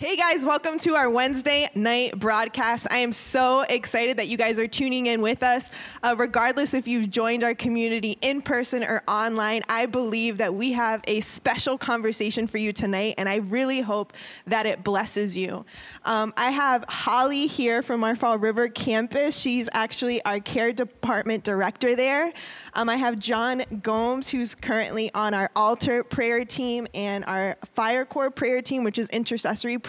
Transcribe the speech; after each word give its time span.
Hey 0.00 0.14
guys, 0.14 0.44
welcome 0.44 0.78
to 0.78 0.94
our 0.94 1.10
Wednesday 1.10 1.68
night 1.74 2.16
broadcast. 2.16 2.86
I 2.88 2.98
am 2.98 3.12
so 3.12 3.62
excited 3.62 4.18
that 4.18 4.28
you 4.28 4.36
guys 4.36 4.56
are 4.60 4.68
tuning 4.68 5.06
in 5.06 5.20
with 5.20 5.42
us. 5.42 5.72
Uh, 6.04 6.14
regardless 6.16 6.72
if 6.72 6.86
you've 6.86 7.10
joined 7.10 7.42
our 7.42 7.52
community 7.52 8.16
in 8.20 8.40
person 8.40 8.84
or 8.84 9.02
online, 9.08 9.62
I 9.68 9.86
believe 9.86 10.38
that 10.38 10.54
we 10.54 10.70
have 10.70 11.02
a 11.08 11.20
special 11.20 11.76
conversation 11.76 12.46
for 12.46 12.58
you 12.58 12.72
tonight, 12.72 13.16
and 13.18 13.28
I 13.28 13.38
really 13.38 13.80
hope 13.80 14.12
that 14.46 14.66
it 14.66 14.84
blesses 14.84 15.36
you. 15.36 15.64
Um, 16.04 16.32
I 16.36 16.52
have 16.52 16.84
Holly 16.88 17.48
here 17.48 17.82
from 17.82 18.04
our 18.04 18.14
Fall 18.14 18.38
River 18.38 18.68
campus. 18.68 19.36
She's 19.36 19.68
actually 19.72 20.24
our 20.24 20.38
care 20.38 20.72
department 20.72 21.42
director 21.42 21.96
there. 21.96 22.32
Um, 22.74 22.88
I 22.88 22.94
have 22.94 23.18
John 23.18 23.64
Gomes, 23.82 24.28
who's 24.28 24.54
currently 24.54 25.12
on 25.12 25.34
our 25.34 25.50
altar 25.56 26.04
prayer 26.04 26.44
team 26.44 26.86
and 26.94 27.24
our 27.24 27.56
fire 27.74 28.04
corps 28.04 28.30
prayer 28.30 28.62
team, 28.62 28.84
which 28.84 28.96
is 28.96 29.08
intercessory 29.08 29.76
prayer, 29.76 29.87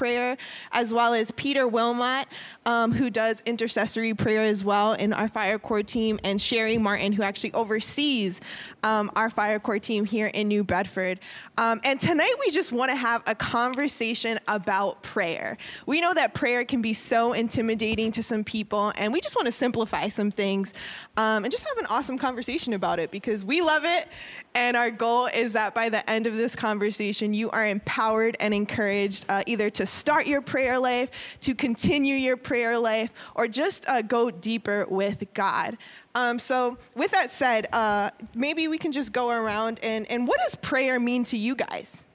as 0.71 0.93
well 0.93 1.13
as 1.13 1.31
Peter 1.31 1.67
Wilmot, 1.67 2.27
um, 2.65 2.91
who 2.91 3.09
does 3.09 3.41
intercessory 3.45 4.13
prayer 4.13 4.43
as 4.43 4.63
well 4.63 4.93
in 4.93 5.13
our 5.13 5.27
fire 5.27 5.59
corps 5.59 5.83
team, 5.83 6.19
and 6.23 6.41
Sherry 6.41 6.77
Martin, 6.77 7.13
who 7.13 7.23
actually 7.23 7.53
oversees 7.53 8.39
um, 8.83 9.11
our 9.15 9.29
fire 9.29 9.59
corps 9.59 9.79
team 9.79 10.05
here 10.05 10.27
in 10.27 10.47
New 10.47 10.63
Bedford. 10.63 11.19
Um, 11.57 11.81
and 11.83 11.99
tonight 11.99 12.35
we 12.39 12.51
just 12.51 12.71
want 12.71 12.89
to 12.91 12.95
have 12.95 13.23
a 13.27 13.35
conversation 13.35 14.39
about 14.47 15.01
prayer. 15.03 15.57
We 15.85 16.01
know 16.01 16.13
that 16.13 16.33
prayer 16.33 16.65
can 16.65 16.81
be 16.81 16.93
so 16.93 17.33
intimidating 17.33 18.11
to 18.13 18.23
some 18.23 18.43
people, 18.43 18.93
and 18.97 19.11
we 19.13 19.21
just 19.21 19.35
want 19.35 19.47
to 19.47 19.51
simplify 19.51 20.09
some 20.09 20.31
things 20.31 20.73
um, 21.17 21.43
and 21.43 21.51
just 21.51 21.65
have 21.67 21.77
an 21.77 21.85
awesome 21.87 22.17
conversation 22.17 22.73
about 22.73 22.99
it 22.99 23.11
because 23.11 23.43
we 23.43 23.61
love 23.61 23.83
it. 23.85 24.07
And 24.55 24.75
our 24.75 24.91
goal 24.91 25.27
is 25.27 25.53
that 25.53 25.73
by 25.73 25.89
the 25.89 26.07
end 26.09 26.27
of 26.27 26.35
this 26.35 26.55
conversation, 26.55 27.33
you 27.33 27.49
are 27.51 27.67
empowered 27.67 28.37
and 28.39 28.53
encouraged 28.53 29.25
uh, 29.29 29.43
either 29.45 29.69
to 29.71 29.85
start 29.89 30.27
your 30.27 30.41
prayer 30.41 30.79
life, 30.79 31.37
to 31.41 31.55
continue 31.55 32.15
your 32.15 32.37
prayer 32.37 32.77
life, 32.77 33.11
or 33.35 33.47
just 33.47 33.87
uh, 33.87 34.01
go 34.01 34.31
deeper 34.31 34.85
with 34.89 35.33
God. 35.33 35.77
Um, 36.15 36.39
so, 36.39 36.77
with 36.95 37.11
that 37.11 37.31
said, 37.31 37.67
uh, 37.73 38.11
maybe 38.33 38.67
we 38.67 38.77
can 38.77 38.91
just 38.91 39.11
go 39.11 39.29
around 39.29 39.79
and, 39.83 40.09
and 40.09 40.27
what 40.27 40.39
does 40.39 40.55
prayer 40.55 40.99
mean 40.99 41.23
to 41.25 41.37
you 41.37 41.55
guys? 41.55 42.05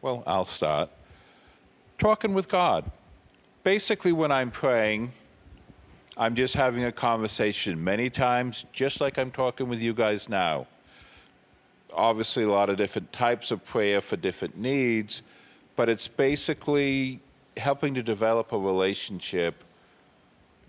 Well, 0.00 0.22
I'll 0.26 0.44
start. 0.44 0.90
Talking 1.98 2.34
with 2.34 2.48
God. 2.48 2.90
Basically, 3.62 4.12
when 4.12 4.32
I'm 4.32 4.50
praying, 4.50 5.12
I'm 6.16 6.34
just 6.34 6.54
having 6.54 6.84
a 6.84 6.92
conversation 6.92 7.82
many 7.82 8.10
times, 8.10 8.66
just 8.72 9.00
like 9.00 9.18
I'm 9.18 9.30
talking 9.30 9.68
with 9.68 9.80
you 9.80 9.94
guys 9.94 10.28
now. 10.28 10.66
Obviously, 11.94 12.44
a 12.44 12.48
lot 12.48 12.68
of 12.70 12.76
different 12.76 13.12
types 13.12 13.50
of 13.50 13.64
prayer 13.64 14.00
for 14.00 14.16
different 14.16 14.58
needs, 14.58 15.22
but 15.76 15.88
it's 15.88 16.08
basically 16.08 17.20
helping 17.56 17.94
to 17.94 18.02
develop 18.02 18.52
a 18.52 18.58
relationship 18.58 19.62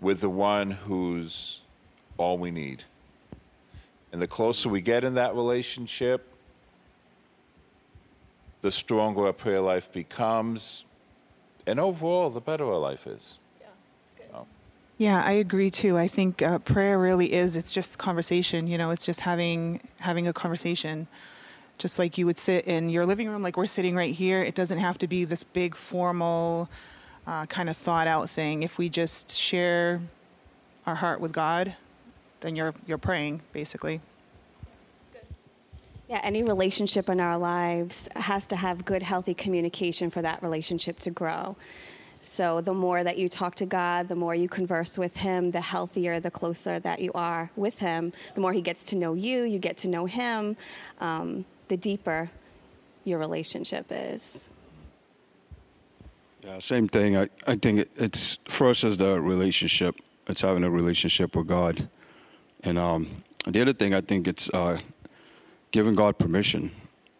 with 0.00 0.20
the 0.20 0.28
one 0.28 0.70
who's 0.70 1.62
all 2.16 2.38
we 2.38 2.50
need. 2.50 2.84
And 4.12 4.20
the 4.20 4.28
closer 4.28 4.68
we 4.68 4.80
get 4.80 5.02
in 5.02 5.14
that 5.14 5.34
relationship, 5.34 6.28
the 8.60 8.70
stronger 8.70 9.26
our 9.26 9.32
prayer 9.32 9.60
life 9.60 9.92
becomes, 9.92 10.84
and 11.66 11.80
overall, 11.80 12.30
the 12.30 12.40
better 12.40 12.64
our 12.66 12.78
life 12.78 13.06
is. 13.06 13.38
Yeah, 14.96 15.24
I 15.24 15.32
agree 15.32 15.70
too. 15.70 15.98
I 15.98 16.06
think 16.06 16.40
uh, 16.40 16.58
prayer 16.60 16.98
really 16.98 17.32
is. 17.32 17.56
It's 17.56 17.72
just 17.72 17.98
conversation. 17.98 18.68
You 18.68 18.78
know, 18.78 18.90
it's 18.90 19.04
just 19.04 19.20
having 19.20 19.80
having 19.98 20.28
a 20.28 20.32
conversation, 20.32 21.08
just 21.84 21.98
like 21.98 22.16
you 22.16 22.24
would 22.24 22.38
sit 22.38 22.64
in 22.64 22.88
your 22.88 23.04
living 23.04 23.28
room, 23.28 23.42
like 23.42 23.58
we're 23.58 23.66
sitting 23.66 23.94
right 23.94 24.14
here. 24.14 24.42
It 24.42 24.54
doesn't 24.54 24.78
have 24.78 24.96
to 24.96 25.06
be 25.06 25.26
this 25.26 25.44
big 25.44 25.76
formal, 25.76 26.70
uh, 27.26 27.44
kind 27.44 27.68
of 27.68 27.76
thought 27.76 28.06
out 28.06 28.30
thing. 28.30 28.62
If 28.62 28.78
we 28.78 28.88
just 28.88 29.36
share 29.36 30.00
our 30.86 30.94
heart 30.94 31.20
with 31.20 31.32
God, 31.32 31.76
then 32.40 32.56
you're 32.56 32.72
you're 32.86 32.96
praying 32.96 33.42
basically. 33.52 34.00
Yeah, 36.08 36.22
any 36.22 36.42
relationship 36.42 37.10
in 37.10 37.20
our 37.20 37.36
lives 37.36 38.08
has 38.16 38.46
to 38.46 38.56
have 38.56 38.86
good, 38.86 39.02
healthy 39.02 39.34
communication 39.34 40.08
for 40.08 40.22
that 40.22 40.42
relationship 40.42 40.98
to 41.00 41.10
grow. 41.10 41.54
So 42.22 42.62
the 42.62 42.72
more 42.72 43.04
that 43.04 43.18
you 43.18 43.28
talk 43.28 43.56
to 43.56 43.66
God, 43.66 44.08
the 44.08 44.16
more 44.16 44.34
you 44.34 44.48
converse 44.48 44.96
with 44.96 45.18
Him, 45.18 45.50
the 45.50 45.60
healthier, 45.60 46.18
the 46.18 46.30
closer 46.30 46.78
that 46.78 47.00
you 47.00 47.12
are 47.14 47.50
with 47.56 47.78
Him. 47.78 48.14
The 48.34 48.40
more 48.40 48.54
He 48.54 48.62
gets 48.62 48.84
to 48.84 48.96
know 48.96 49.12
you, 49.12 49.42
you 49.42 49.58
get 49.58 49.76
to 49.78 49.88
know 49.88 50.06
Him, 50.06 50.56
um, 51.00 51.44
the 51.68 51.76
deeper 51.76 52.30
your 53.04 53.18
relationship 53.18 53.86
is. 53.90 54.48
Yeah, 56.44 56.58
same 56.58 56.88
thing. 56.88 57.16
I, 57.16 57.28
I 57.46 57.56
think 57.56 57.88
it's 57.96 58.38
first 58.46 58.84
as 58.84 58.98
the 58.98 59.20
relationship. 59.20 59.96
It's 60.26 60.42
having 60.42 60.64
a 60.64 60.70
relationship 60.70 61.36
with 61.36 61.46
God, 61.46 61.88
and 62.62 62.78
um, 62.78 63.24
the 63.46 63.60
other 63.60 63.72
thing 63.72 63.94
I 63.94 64.00
think 64.00 64.26
it's 64.26 64.48
uh, 64.50 64.78
giving 65.70 65.94
God 65.94 66.18
permission, 66.18 66.70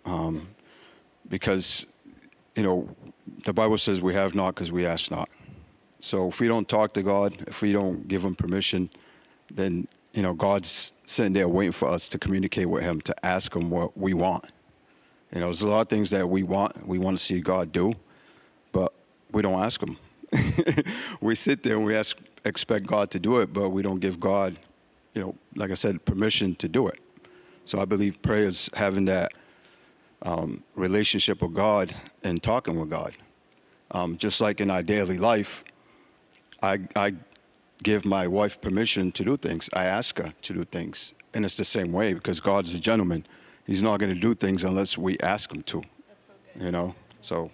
um, 0.04 0.48
because 1.28 1.86
you 2.54 2.62
know 2.62 2.88
the 3.44 3.52
Bible 3.52 3.78
says 3.78 4.00
we 4.00 4.14
have 4.14 4.34
not 4.34 4.54
because 4.54 4.72
we 4.72 4.86
ask 4.86 5.10
not. 5.10 5.28
So 5.98 6.28
if 6.28 6.40
we 6.40 6.48
don't 6.48 6.68
talk 6.68 6.92
to 6.94 7.02
God, 7.02 7.44
if 7.46 7.62
we 7.62 7.72
don't 7.72 8.06
give 8.08 8.24
Him 8.24 8.34
permission, 8.34 8.90
then 9.50 9.88
you 10.14 10.22
know 10.22 10.32
God's 10.32 10.92
sitting 11.04 11.32
there 11.32 11.48
waiting 11.48 11.72
for 11.72 11.88
us 11.88 12.08
to 12.10 12.18
communicate 12.18 12.68
with 12.68 12.82
Him 12.82 13.00
to 13.02 13.26
ask 13.26 13.54
Him 13.54 13.68
what 13.68 13.98
we 13.98 14.14
want. 14.14 14.46
You 15.32 15.40
know, 15.40 15.46
there's 15.46 15.62
a 15.62 15.68
lot 15.68 15.80
of 15.80 15.88
things 15.88 16.10
that 16.10 16.28
we 16.28 16.44
want, 16.44 16.86
we 16.86 16.98
want 16.98 17.18
to 17.18 17.22
see 17.22 17.40
God 17.40 17.72
do, 17.72 17.92
but 18.70 18.94
we 19.32 19.42
don't 19.42 19.60
ask 19.60 19.82
Him. 19.82 19.98
we 21.20 21.34
sit 21.34 21.64
there 21.64 21.76
and 21.76 21.84
we 21.84 21.96
ask, 21.96 22.16
expect 22.44 22.86
God 22.86 23.10
to 23.10 23.18
do 23.18 23.40
it, 23.40 23.52
but 23.52 23.70
we 23.70 23.82
don't 23.82 23.98
give 23.98 24.20
God, 24.20 24.56
you 25.12 25.22
know, 25.22 25.34
like 25.56 25.72
I 25.72 25.74
said, 25.74 26.04
permission 26.04 26.54
to 26.56 26.68
do 26.68 26.86
it. 26.86 27.00
So 27.64 27.80
I 27.80 27.84
believe 27.84 28.22
prayer 28.22 28.44
is 28.44 28.70
having 28.74 29.06
that 29.06 29.32
um, 30.22 30.62
relationship 30.76 31.42
with 31.42 31.54
God 31.54 31.94
and 32.22 32.42
talking 32.42 32.78
with 32.78 32.90
God. 32.90 33.14
Um, 33.90 34.16
just 34.16 34.40
like 34.40 34.60
in 34.60 34.70
our 34.70 34.82
daily 34.82 35.18
life, 35.18 35.64
I, 36.62 36.80
I 36.94 37.14
give 37.82 38.04
my 38.04 38.26
wife 38.26 38.60
permission 38.60 39.12
to 39.12 39.24
do 39.24 39.36
things. 39.36 39.68
I 39.72 39.84
ask 39.84 40.18
her 40.18 40.32
to 40.42 40.52
do 40.52 40.64
things. 40.64 41.14
And 41.32 41.44
it's 41.44 41.56
the 41.56 41.64
same 41.64 41.92
way 41.92 42.14
because 42.14 42.40
God's 42.40 42.72
a 42.74 42.78
gentleman. 42.78 43.26
He's 43.66 43.82
not 43.82 43.98
going 43.98 44.14
to 44.14 44.20
do 44.20 44.34
things 44.34 44.62
unless 44.64 44.96
we 44.96 45.18
ask 45.20 45.52
him 45.52 45.62
to. 45.64 45.82
That's 46.08 46.26
so 46.26 46.32
good. 46.54 46.64
You 46.64 46.70
know? 46.70 46.94
So. 47.20 47.50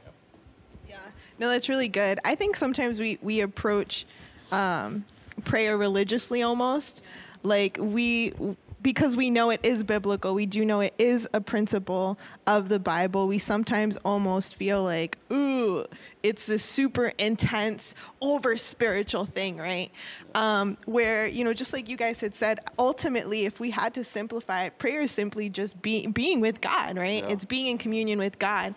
Yeah. 0.88 0.96
No, 1.38 1.48
that's 1.48 1.68
really 1.68 1.88
good. 1.88 2.20
I 2.24 2.34
think 2.34 2.56
sometimes 2.56 2.98
we, 2.98 3.18
we 3.22 3.40
approach 3.40 4.06
um, 4.52 5.04
prayer 5.44 5.78
religiously 5.78 6.42
almost. 6.42 7.00
Like 7.42 7.78
we 7.80 8.34
because 8.82 9.16
we 9.16 9.30
know 9.30 9.50
it 9.50 9.60
is 9.62 9.82
biblical, 9.82 10.34
we 10.34 10.46
do 10.46 10.64
know 10.64 10.80
it 10.80 10.94
is 10.98 11.28
a 11.34 11.40
principle 11.40 12.18
of 12.46 12.68
the 12.68 12.78
Bible, 12.78 13.26
we 13.26 13.38
sometimes 13.38 13.96
almost 13.98 14.54
feel 14.54 14.82
like, 14.82 15.18
ooh, 15.32 15.84
it's 16.22 16.46
this 16.46 16.64
super 16.64 17.12
intense, 17.18 17.94
over 18.20 18.56
spiritual 18.56 19.24
thing, 19.24 19.56
right? 19.58 19.90
Um, 20.34 20.76
where, 20.86 21.26
you 21.26 21.44
know, 21.44 21.52
just 21.52 21.72
like 21.72 21.88
you 21.88 21.96
guys 21.96 22.20
had 22.20 22.34
said, 22.34 22.60
ultimately, 22.78 23.44
if 23.44 23.60
we 23.60 23.70
had 23.70 23.94
to 23.94 24.04
simplify 24.04 24.64
it, 24.64 24.78
prayer 24.78 25.02
is 25.02 25.10
simply 25.10 25.48
just 25.48 25.80
be, 25.82 26.06
being 26.06 26.40
with 26.40 26.60
God, 26.60 26.96
right? 26.96 27.22
Yeah. 27.22 27.30
It's 27.30 27.44
being 27.44 27.66
in 27.66 27.78
communion 27.78 28.18
with 28.18 28.38
God. 28.38 28.74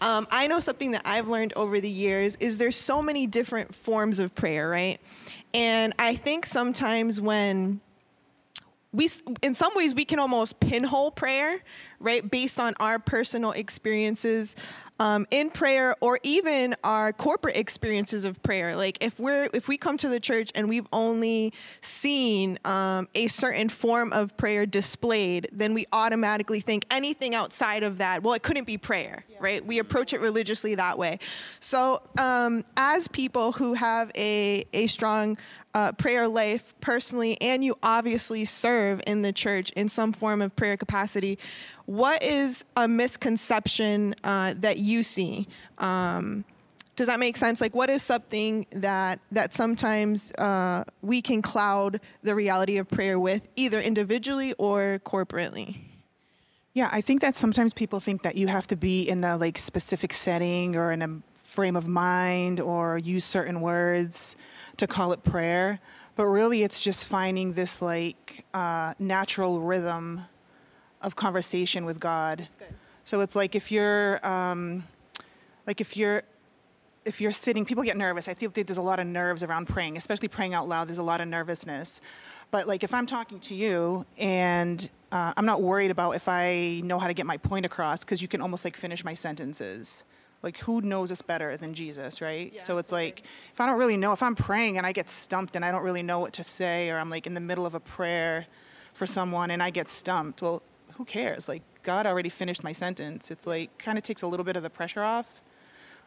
Um, 0.00 0.26
I 0.30 0.46
know 0.46 0.60
something 0.60 0.92
that 0.92 1.02
I've 1.04 1.28
learned 1.28 1.52
over 1.54 1.80
the 1.80 1.90
years 1.90 2.36
is 2.40 2.56
there's 2.56 2.76
so 2.76 3.00
many 3.00 3.26
different 3.26 3.74
forms 3.74 4.18
of 4.18 4.34
prayer, 4.34 4.68
right? 4.68 5.00
And 5.52 5.94
I 5.98 6.16
think 6.16 6.46
sometimes 6.46 7.20
when 7.20 7.80
we 8.94 9.10
in 9.42 9.54
some 9.54 9.74
ways 9.74 9.94
we 9.94 10.04
can 10.04 10.18
almost 10.18 10.60
pinhole 10.60 11.10
prayer 11.10 11.60
right 11.98 12.30
based 12.30 12.60
on 12.60 12.74
our 12.78 12.98
personal 12.98 13.50
experiences 13.50 14.54
um, 15.00 15.26
in 15.32 15.50
prayer 15.50 15.96
or 16.00 16.20
even 16.22 16.74
our 16.84 17.12
corporate 17.12 17.56
experiences 17.56 18.24
of 18.24 18.40
prayer. 18.44 18.76
Like 18.76 18.98
if 19.00 19.18
we're 19.18 19.50
if 19.52 19.66
we 19.66 19.76
come 19.76 19.96
to 19.98 20.08
the 20.08 20.20
church 20.20 20.52
and 20.54 20.68
we've 20.68 20.86
only 20.92 21.52
seen 21.80 22.58
um, 22.64 23.08
a 23.14 23.26
certain 23.26 23.68
form 23.68 24.12
of 24.12 24.36
prayer 24.36 24.66
displayed 24.66 25.48
then 25.52 25.74
we 25.74 25.86
automatically 25.92 26.60
think 26.60 26.86
anything 26.90 27.34
outside 27.34 27.82
of 27.82 27.98
that 27.98 28.22
well 28.22 28.34
it 28.34 28.42
couldn't 28.42 28.64
be 28.64 28.78
prayer 28.78 29.24
yeah. 29.28 29.36
right? 29.40 29.66
We 29.66 29.78
approach 29.78 30.12
it 30.12 30.20
religiously 30.20 30.74
that 30.76 30.98
way. 30.98 31.18
So 31.60 32.02
um, 32.18 32.64
as 32.76 33.08
people 33.08 33.52
who 33.52 33.74
have 33.74 34.10
a, 34.14 34.64
a 34.72 34.86
strong 34.86 35.36
uh, 35.74 35.92
prayer 35.92 36.28
life 36.28 36.74
personally, 36.80 37.40
and 37.40 37.64
you 37.64 37.76
obviously 37.82 38.44
serve 38.44 39.00
in 39.06 39.22
the 39.22 39.32
church 39.32 39.70
in 39.72 39.88
some 39.88 40.12
form 40.12 40.40
of 40.40 40.54
prayer 40.54 40.76
capacity. 40.76 41.38
What 41.86 42.22
is 42.22 42.64
a 42.76 42.86
misconception 42.86 44.14
uh, 44.24 44.54
that 44.58 44.78
you 44.78 45.02
see? 45.02 45.48
Um, 45.78 46.44
does 46.96 47.08
that 47.08 47.18
make 47.18 47.36
sense? 47.36 47.60
Like, 47.60 47.74
what 47.74 47.90
is 47.90 48.02
something 48.04 48.66
that 48.70 49.18
that 49.32 49.52
sometimes 49.52 50.30
uh, 50.32 50.84
we 51.02 51.20
can 51.20 51.42
cloud 51.42 52.00
the 52.22 52.34
reality 52.36 52.76
of 52.78 52.88
prayer 52.88 53.18
with, 53.18 53.42
either 53.56 53.80
individually 53.80 54.52
or 54.58 55.00
corporately? 55.04 55.78
Yeah, 56.72 56.88
I 56.92 57.00
think 57.00 57.20
that 57.20 57.34
sometimes 57.34 57.72
people 57.72 58.00
think 58.00 58.22
that 58.22 58.36
you 58.36 58.46
have 58.46 58.66
to 58.68 58.76
be 58.76 59.08
in 59.08 59.24
a 59.24 59.36
like 59.36 59.58
specific 59.58 60.12
setting 60.12 60.76
or 60.76 60.92
in 60.92 61.02
a 61.02 61.20
frame 61.42 61.76
of 61.76 61.86
mind 61.86 62.60
or 62.60 62.98
use 62.98 63.24
certain 63.24 63.60
words 63.60 64.36
to 64.76 64.86
call 64.86 65.12
it 65.12 65.22
prayer. 65.24 65.80
But 66.16 66.26
really, 66.26 66.62
it's 66.62 66.80
just 66.80 67.06
finding 67.06 67.54
this 67.54 67.82
like 67.82 68.44
uh, 68.54 68.94
natural 68.98 69.60
rhythm 69.60 70.22
of 71.02 71.16
conversation 71.16 71.84
with 71.84 71.98
God. 71.98 72.46
So 73.04 73.20
it's 73.20 73.36
like 73.36 73.54
if 73.54 73.70
you're, 73.72 74.24
um, 74.26 74.84
like 75.66 75.80
if 75.80 75.96
you're, 75.96 76.22
if 77.04 77.20
you're 77.20 77.32
sitting, 77.32 77.64
people 77.64 77.82
get 77.84 77.96
nervous. 77.96 78.28
I 78.28 78.34
feel 78.34 78.50
like 78.54 78.66
there's 78.66 78.78
a 78.78 78.82
lot 78.82 78.98
of 78.98 79.06
nerves 79.06 79.42
around 79.42 79.68
praying, 79.68 79.96
especially 79.96 80.28
praying 80.28 80.54
out 80.54 80.68
loud. 80.68 80.88
There's 80.88 80.98
a 80.98 81.02
lot 81.02 81.20
of 81.20 81.28
nervousness. 81.28 82.00
But 82.50 82.68
like 82.68 82.84
if 82.84 82.94
I'm 82.94 83.06
talking 83.06 83.40
to 83.40 83.54
you 83.54 84.06
and 84.16 84.88
uh, 85.10 85.32
I'm 85.36 85.44
not 85.44 85.60
worried 85.60 85.90
about 85.90 86.12
if 86.12 86.28
I 86.28 86.80
know 86.84 86.98
how 86.98 87.08
to 87.08 87.14
get 87.14 87.26
my 87.26 87.36
point 87.36 87.66
across 87.66 88.04
because 88.04 88.22
you 88.22 88.28
can 88.28 88.40
almost 88.40 88.64
like 88.64 88.76
finish 88.76 89.04
my 89.04 89.14
sentences. 89.14 90.04
Like 90.44 90.58
who 90.58 90.82
knows 90.82 91.10
us 91.10 91.22
better 91.22 91.56
than 91.56 91.72
Jesus, 91.72 92.20
right? 92.20 92.52
Yeah, 92.52 92.62
so 92.62 92.76
it's 92.76 92.92
absolutely. 92.92 93.06
like 93.06 93.22
if 93.52 93.60
I 93.60 93.66
don't 93.66 93.78
really 93.78 93.96
know, 93.96 94.12
if 94.12 94.22
I'm 94.22 94.36
praying 94.36 94.76
and 94.76 94.86
I 94.86 94.92
get 94.92 95.08
stumped 95.08 95.56
and 95.56 95.64
I 95.64 95.70
don't 95.72 95.82
really 95.82 96.02
know 96.02 96.18
what 96.18 96.34
to 96.34 96.44
say, 96.44 96.90
or 96.90 96.98
I'm 96.98 97.08
like 97.08 97.26
in 97.26 97.32
the 97.32 97.40
middle 97.40 97.64
of 97.64 97.74
a 97.74 97.80
prayer 97.80 98.46
for 98.92 99.06
someone 99.06 99.50
and 99.50 99.62
I 99.62 99.70
get 99.70 99.88
stumped, 99.88 100.42
well, 100.42 100.62
who 100.96 101.06
cares? 101.06 101.48
Like 101.48 101.62
God 101.82 102.06
already 102.06 102.28
finished 102.28 102.62
my 102.62 102.72
sentence. 102.72 103.30
It's 103.30 103.46
like 103.46 103.76
kind 103.78 103.96
of 103.96 104.04
takes 104.04 104.20
a 104.20 104.26
little 104.26 104.44
bit 104.44 104.54
of 104.54 104.62
the 104.62 104.68
pressure 104.68 105.02
off 105.02 105.40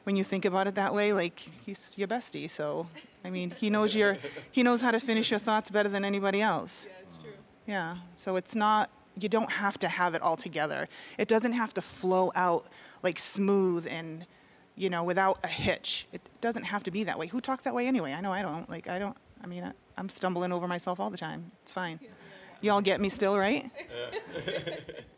when 0.04 0.16
you 0.16 0.24
think 0.24 0.46
about 0.46 0.68
it 0.68 0.76
that 0.76 0.94
way. 0.94 1.14
Like 1.14 1.40
he's 1.66 1.98
your 1.98 2.08
bestie, 2.08 2.48
so 2.48 2.88
I 3.26 3.32
mean, 3.32 3.50
he 3.50 3.72
knows 3.72 3.96
your 3.96 4.18
he 4.52 4.62
knows 4.62 4.82
how 4.82 4.92
to 4.92 5.00
finish 5.00 5.32
your 5.32 5.40
thoughts 5.40 5.72
better 5.72 5.90
than 5.90 6.06
anybody 6.06 6.42
else. 6.42 6.86
Yeah, 6.86 6.94
it's 7.02 7.18
true. 7.18 7.32
Yeah. 7.66 7.98
So 8.16 8.36
it's 8.36 8.54
not, 8.54 8.92
you 9.20 9.30
don't 9.30 9.52
have 9.52 9.78
to 9.80 9.88
have 9.88 10.16
it 10.16 10.22
all 10.22 10.38
together. 10.38 10.88
It 11.18 11.28
doesn't 11.28 11.54
have 11.54 11.74
to 11.76 11.82
flow 11.82 12.32
out 12.36 12.68
like 13.04 13.20
smooth 13.20 13.88
and, 13.90 14.26
you 14.76 14.90
know, 14.90 15.04
without 15.04 15.40
a 15.44 15.48
hitch. 15.48 16.08
It 16.12 16.22
doesn't 16.42 16.64
have 16.64 16.84
to 16.84 16.92
be 16.92 17.04
that 17.06 17.18
way. 17.18 17.28
Who 17.28 17.42
talks 17.42 17.64
that 17.64 17.74
way 17.74 17.88
anyway? 17.88 18.14
I 18.14 18.22
know 18.22 18.32
I 18.32 18.42
don't. 18.42 18.70
Like, 18.70 18.88
I 18.88 19.00
don't, 19.00 19.18
I 19.44 19.48
mean, 19.48 19.64
I, 19.64 19.72
I'm 19.98 20.10
stumbling 20.10 20.52
over 20.52 20.68
myself 20.68 21.00
all 21.00 21.10
the 21.10 21.18
time. 21.18 21.52
It's 21.64 21.74
fine. 21.74 22.00
Y'all 22.62 22.82
get 22.82 23.00
me 23.00 23.10
still, 23.10 23.38
right? 23.38 23.70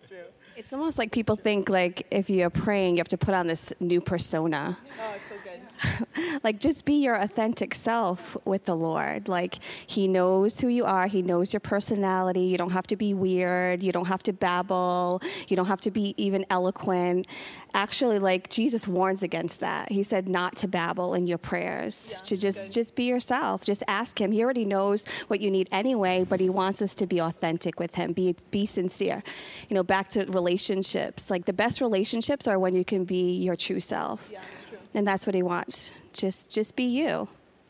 It's 0.59 0.73
almost 0.73 0.99
like 0.99 1.13
people 1.13 1.37
think 1.37 1.69
like 1.69 2.05
if 2.11 2.29
you're 2.29 2.49
praying, 2.49 2.97
you 2.97 2.99
have 2.99 3.07
to 3.07 3.17
put 3.17 3.33
on 3.33 3.47
this 3.47 3.71
new 3.79 4.01
persona. 4.01 4.77
Oh, 5.01 5.15
it's 5.15 5.29
so 5.29 5.35
good. 5.41 6.41
like 6.43 6.59
just 6.59 6.83
be 6.83 6.95
your 6.95 7.15
authentic 7.15 7.73
self 7.73 8.35
with 8.43 8.65
the 8.65 8.75
Lord. 8.75 9.29
Like 9.29 9.59
he 9.87 10.09
knows 10.09 10.59
who 10.59 10.67
you 10.67 10.83
are, 10.83 11.07
he 11.07 11.21
knows 11.21 11.53
your 11.53 11.61
personality. 11.61 12.41
You 12.41 12.57
don't 12.57 12.71
have 12.71 12.87
to 12.87 12.97
be 12.97 13.13
weird, 13.13 13.81
you 13.81 13.93
don't 13.93 14.07
have 14.07 14.21
to 14.23 14.33
babble, 14.33 15.21
you 15.47 15.55
don't 15.55 15.67
have 15.67 15.79
to 15.79 15.91
be 15.91 16.13
even 16.17 16.45
eloquent. 16.49 17.27
Actually, 17.73 18.19
like 18.19 18.49
Jesus 18.49 18.87
warns 18.87 19.21
against 19.21 19.59
that. 19.59 19.91
He 19.91 20.03
said 20.03 20.27
not 20.27 20.55
to 20.57 20.67
babble 20.67 21.13
in 21.13 21.27
your 21.27 21.37
prayers. 21.37 22.09
Yeah, 22.11 22.17
to 22.17 22.37
just 22.37 22.59
good. 22.59 22.71
just 22.71 22.95
be 22.95 23.03
yourself. 23.03 23.63
Just 23.63 23.83
ask 23.87 24.19
him. 24.19 24.31
He 24.31 24.43
already 24.43 24.65
knows 24.65 25.05
what 25.27 25.39
you 25.39 25.51
need 25.51 25.69
anyway, 25.71 26.25
but 26.27 26.39
he 26.39 26.49
wants 26.49 26.81
us 26.81 26.95
to 26.95 27.05
be 27.05 27.19
authentic 27.19 27.79
with 27.79 27.95
him. 27.95 28.13
Be 28.13 28.35
be 28.51 28.65
sincere. 28.65 29.23
You 29.67 29.75
know, 29.75 29.83
back 29.83 30.09
to 30.09 30.25
relationships. 30.25 31.29
Like 31.29 31.45
the 31.45 31.53
best 31.53 31.79
relationships 31.81 32.47
are 32.47 32.57
when 32.57 32.73
you 32.73 32.83
can 32.83 33.05
be 33.05 33.33
your 33.35 33.55
true 33.55 33.79
self. 33.79 34.29
Yeah, 34.31 34.41
true. 34.69 34.79
And 34.93 35.07
that's 35.07 35.25
what 35.25 35.35
he 35.35 35.43
wants. 35.43 35.91
Just 36.13 36.49
just 36.49 36.75
be 36.75 36.83
you. 36.83 37.27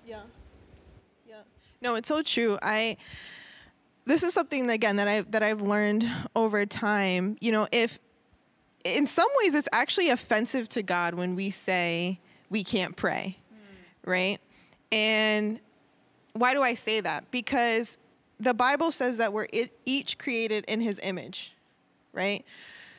Yeah. 0.08 0.22
Yeah. 1.28 1.42
No, 1.82 1.96
it's 1.96 2.08
so 2.08 2.22
true. 2.22 2.58
I 2.62 2.98
this 4.06 4.24
is 4.24 4.34
something 4.34 4.70
again 4.70 4.96
that 4.96 5.08
I 5.08 5.22
that 5.22 5.44
I've 5.44 5.62
learned 5.62 6.10
over 6.36 6.66
time. 6.66 7.38
You 7.42 7.52
know, 7.52 7.68
if 7.72 8.00
in 8.84 9.08
some 9.08 9.28
ways 9.42 9.54
it's 9.54 9.70
actually 9.72 10.10
offensive 10.10 10.70
to 10.70 10.84
God 10.84 11.14
when 11.14 11.36
we 11.36 11.50
say 11.50 12.20
we 12.50 12.64
can't 12.64 12.96
pray. 12.96 13.38
Right? 14.06 14.40
And 14.92 15.60
why 16.34 16.54
do 16.54 16.64
I 16.64 16.74
say 16.74 17.02
that? 17.02 17.30
Because 17.32 17.98
the 18.40 18.54
Bible 18.54 18.92
says 18.92 19.18
that 19.18 19.34
we're 19.34 19.48
each 19.86 20.18
created 20.18 20.66
in 20.68 20.82
his 20.82 21.00
image, 21.04 21.54
right? 22.14 22.46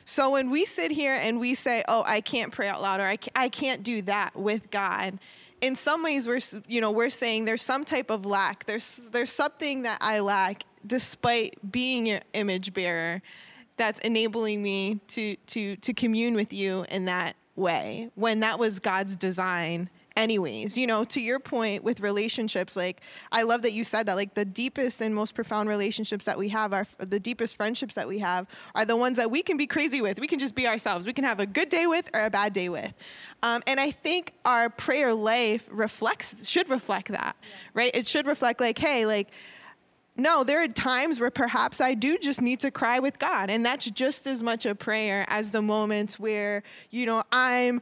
So 0.05 0.31
when 0.31 0.49
we 0.49 0.65
sit 0.65 0.91
here 0.91 1.15
and 1.15 1.39
we 1.39 1.55
say, 1.55 1.83
"Oh, 1.87 2.03
I 2.05 2.21
can't 2.21 2.51
pray 2.51 2.67
out 2.67 2.81
loud," 2.81 2.99
or 2.99 3.05
"I 3.35 3.49
can't, 3.49 3.83
do 3.83 4.01
that 4.03 4.35
with 4.35 4.69
God," 4.71 5.19
in 5.61 5.75
some 5.75 6.03
ways 6.03 6.27
we're 6.27 6.39
you 6.67 6.81
know 6.81 6.91
we're 6.91 7.09
saying 7.09 7.45
there's 7.45 7.61
some 7.61 7.85
type 7.85 8.09
of 8.09 8.25
lack. 8.25 8.65
There's 8.65 8.97
there's 9.11 9.31
something 9.31 9.83
that 9.83 9.99
I 10.01 10.19
lack, 10.19 10.63
despite 10.85 11.71
being 11.71 12.07
your 12.07 12.21
image 12.33 12.73
bearer, 12.73 13.21
that's 13.81 13.99
enabling 14.01 14.61
me 14.61 14.99
to 15.07 15.35
to 15.47 15.75
to 15.77 15.93
commune 15.93 16.35
with 16.35 16.53
you 16.53 16.85
in 16.89 17.05
that 17.05 17.35
way 17.55 18.09
when 18.15 18.39
that 18.41 18.59
was 18.59 18.79
God's 18.79 19.15
design 19.15 19.89
anyways. 20.15 20.77
You 20.77 20.87
know 20.87 21.03
to 21.05 21.19
your 21.21 21.39
point 21.39 21.83
with 21.83 21.99
relationships 21.99 22.75
like 22.75 23.01
i 23.31 23.43
love 23.43 23.61
that 23.63 23.71
you 23.71 23.83
said 23.83 24.05
that 24.07 24.15
like 24.15 24.33
the 24.35 24.45
deepest 24.45 25.01
and 25.01 25.15
most 25.15 25.33
profound 25.33 25.69
relationships 25.69 26.25
that 26.25 26.37
we 26.37 26.49
have 26.49 26.73
are 26.73 26.85
the 26.99 27.19
deepest 27.19 27.55
friendships 27.55 27.95
that 27.95 28.07
we 28.07 28.19
have 28.19 28.45
are 28.75 28.85
the 28.85 28.95
ones 28.95 29.17
that 29.17 29.31
we 29.31 29.41
can 29.41 29.57
be 29.57 29.67
crazy 29.67 30.01
with. 30.01 30.19
We 30.19 30.27
can 30.27 30.39
just 30.39 30.53
be 30.53 30.67
ourselves. 30.67 31.05
We 31.05 31.13
can 31.13 31.23
have 31.23 31.39
a 31.39 31.45
good 31.45 31.69
day 31.69 31.87
with 31.87 32.09
or 32.13 32.25
a 32.25 32.29
bad 32.29 32.53
day 32.53 32.69
with. 32.69 32.93
Um, 33.41 33.63
and 33.65 33.79
i 33.79 33.89
think 33.89 34.33
our 34.45 34.69
prayer 34.69 35.13
life 35.13 35.67
reflects 35.71 36.47
should 36.47 36.69
reflect 36.69 37.09
that 37.09 37.35
right? 37.73 37.95
It 37.95 38.07
should 38.07 38.27
reflect 38.27 38.59
like 38.59 38.77
hey 38.77 39.05
like 39.05 39.29
no, 40.21 40.43
there 40.43 40.61
are 40.61 40.67
times 40.67 41.19
where 41.19 41.31
perhaps 41.31 41.81
I 41.81 41.93
do 41.93 42.17
just 42.17 42.41
need 42.41 42.59
to 42.61 42.71
cry 42.71 42.99
with 42.99 43.19
God. 43.19 43.49
And 43.49 43.65
that's 43.65 43.89
just 43.89 44.27
as 44.27 44.41
much 44.41 44.65
a 44.65 44.75
prayer 44.75 45.25
as 45.27 45.51
the 45.51 45.61
moments 45.61 46.19
where, 46.19 46.63
you 46.89 47.05
know, 47.05 47.23
I'm 47.31 47.81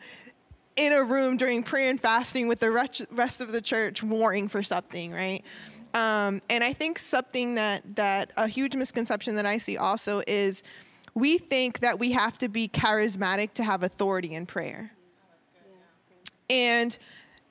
in 0.76 0.94
a 0.94 1.04
room 1.04 1.38
during 1.38 1.64
prayer 1.64 1.90
and 1.90 2.00
fasting 2.00 2.48
with 2.48 2.60
the 2.60 2.72
rest 2.72 3.42
of 3.42 3.52
the 3.52 3.62
church 3.62 4.02
warring 4.02 4.48
for 4.48 4.64
something, 4.64 5.12
right? 5.12 5.44
Um, 5.94 6.42
and 6.50 6.64
I 6.64 6.74
think 6.74 7.00
something 7.00 7.56
that, 7.56 7.96
that 7.96 8.32
a 8.38 8.48
huge 8.48 8.76
misconception 8.76 9.36
that 9.36 9.46
I 9.46 9.58
see 9.58 9.78
also 9.78 10.22
is 10.28 10.64
we 11.16 11.38
think 11.38 11.80
that 11.80 12.00
we 12.00 12.12
have 12.12 12.38
to 12.40 12.48
be 12.48 12.70
charismatic 12.70 13.54
to 13.56 13.64
have 13.64 13.84
authority 13.84 14.36
in 14.36 14.46
prayer 14.46 14.92
and 16.50 16.98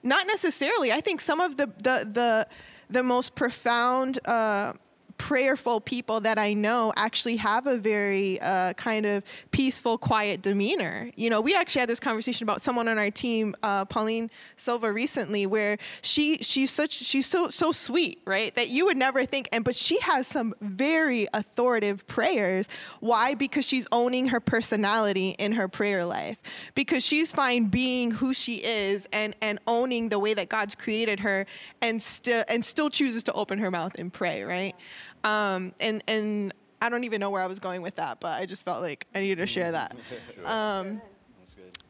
not 0.03 0.27
necessarily. 0.27 0.93
I 0.93 1.01
think 1.01 1.21
some 1.21 1.41
of 1.41 1.57
the 1.57 1.67
the 1.67 2.09
the, 2.13 2.49
the 2.91 3.03
most 3.03 3.35
profound. 3.35 4.19
Uh, 4.25 4.75
prayerful 5.19 5.81
people 5.81 6.21
that 6.21 6.39
I 6.39 6.55
know 6.55 6.93
actually 6.97 7.37
have 7.37 7.67
a 7.67 7.77
very 7.77 8.41
uh, 8.41 8.73
kind 8.75 9.05
of 9.05 9.25
peaceful, 9.51 9.99
quiet 9.99 10.41
demeanor. 10.41 11.11
You 11.17 11.29
know, 11.29 11.41
we 11.41 11.55
actually 11.55 11.81
had 11.81 11.89
this 11.89 12.01
conversation 12.01 12.45
about 12.45 12.63
someone 12.63 12.89
on 12.89 12.99
our 12.99 13.11
team, 13.11 13.55
uh, 13.63 13.85
Pauline 13.85 14.31
Silva, 14.57 14.93
recently, 14.93 15.45
where 15.45 15.79
she 16.03 16.39
she's 16.39 16.71
such 16.71 16.93
she's 16.93 17.27
so 17.27 17.49
so 17.49 17.73
sweet, 17.73 18.23
right? 18.25 18.55
That 18.55 18.69
you 18.69 18.87
would 18.87 18.97
never 18.97 19.25
think, 19.27 19.49
and 19.53 19.65
but 19.65 19.77
she 19.77 20.01
has 20.01 20.27
some 20.27 20.55
very 20.61 21.29
authoritative 21.35 22.07
prayers. 22.07 22.69
Why? 23.01 23.35
Because 23.35 23.65
she's 23.65 23.87
owning 23.93 24.29
her 24.29 24.41
personality 24.41 25.31
in 25.39 25.53
her 25.53 25.69
prayer 25.69 26.05
life. 26.05 26.39
Because 26.75 27.05
she's 27.05 27.33
fine 27.33 27.67
being 27.67 28.13
who 28.13 28.33
she 28.33 28.57
is 28.57 29.07
and 29.13 29.35
and 29.43 29.59
owning 29.67 30.09
the 30.09 30.19
way 30.19 30.33
that 30.35 30.49
God's 30.49 30.75
created 30.75 31.21
her, 31.21 31.47
and 31.83 32.01
still 32.01 32.45
and 32.49 32.65
still 32.65 32.89
chooses 32.89 33.25
to 33.25 33.33
open 33.33 33.59
her 33.59 33.71
mouth 33.71 33.93
and 33.97 34.13
pray, 34.13 34.43
right? 34.45 34.77
Um, 35.25 35.73
and 35.81 36.03
and 36.07 36.55
I 36.81 36.89
don't 36.89 37.05
even 37.05 37.21
know 37.21 37.31
where 37.31 37.43
I 37.43 37.47
was 37.47 37.59
going 37.59 37.83
with 37.83 37.97
that, 37.97 38.21
but 38.21 38.41
I 38.41 38.47
just 38.47 38.65
felt 38.65 38.83
like 38.83 39.07
I 39.15 39.21
needed 39.21 39.39
to 39.39 39.47
share 39.47 39.73
that. 39.73 39.97
Um, 40.45 41.03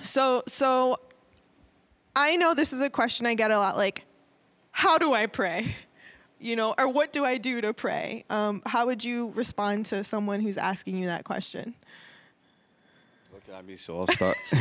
so 0.00 0.42
so 0.46 0.98
I 2.16 2.36
know 2.36 2.54
this 2.54 2.72
is 2.72 2.80
a 2.80 2.90
question 2.90 3.26
I 3.26 3.34
get 3.34 3.50
a 3.50 3.58
lot, 3.58 3.76
like, 3.76 4.04
how 4.72 4.98
do 4.98 5.12
I 5.12 5.26
pray? 5.26 5.76
You 6.40 6.56
know, 6.56 6.74
or 6.78 6.88
what 6.88 7.12
do 7.12 7.24
I 7.24 7.36
do 7.38 7.60
to 7.60 7.72
pray? 7.72 8.24
Um, 8.30 8.62
how 8.66 8.86
would 8.86 9.04
you 9.04 9.32
respond 9.34 9.86
to 9.86 10.02
someone 10.02 10.40
who's 10.40 10.56
asking 10.56 10.96
you 10.96 11.06
that 11.06 11.24
question? 11.24 11.74
Looking 13.32 13.54
at 13.54 13.64
me, 13.64 13.76
so 13.76 14.00
I'll 14.00 14.06
start. 14.06 14.36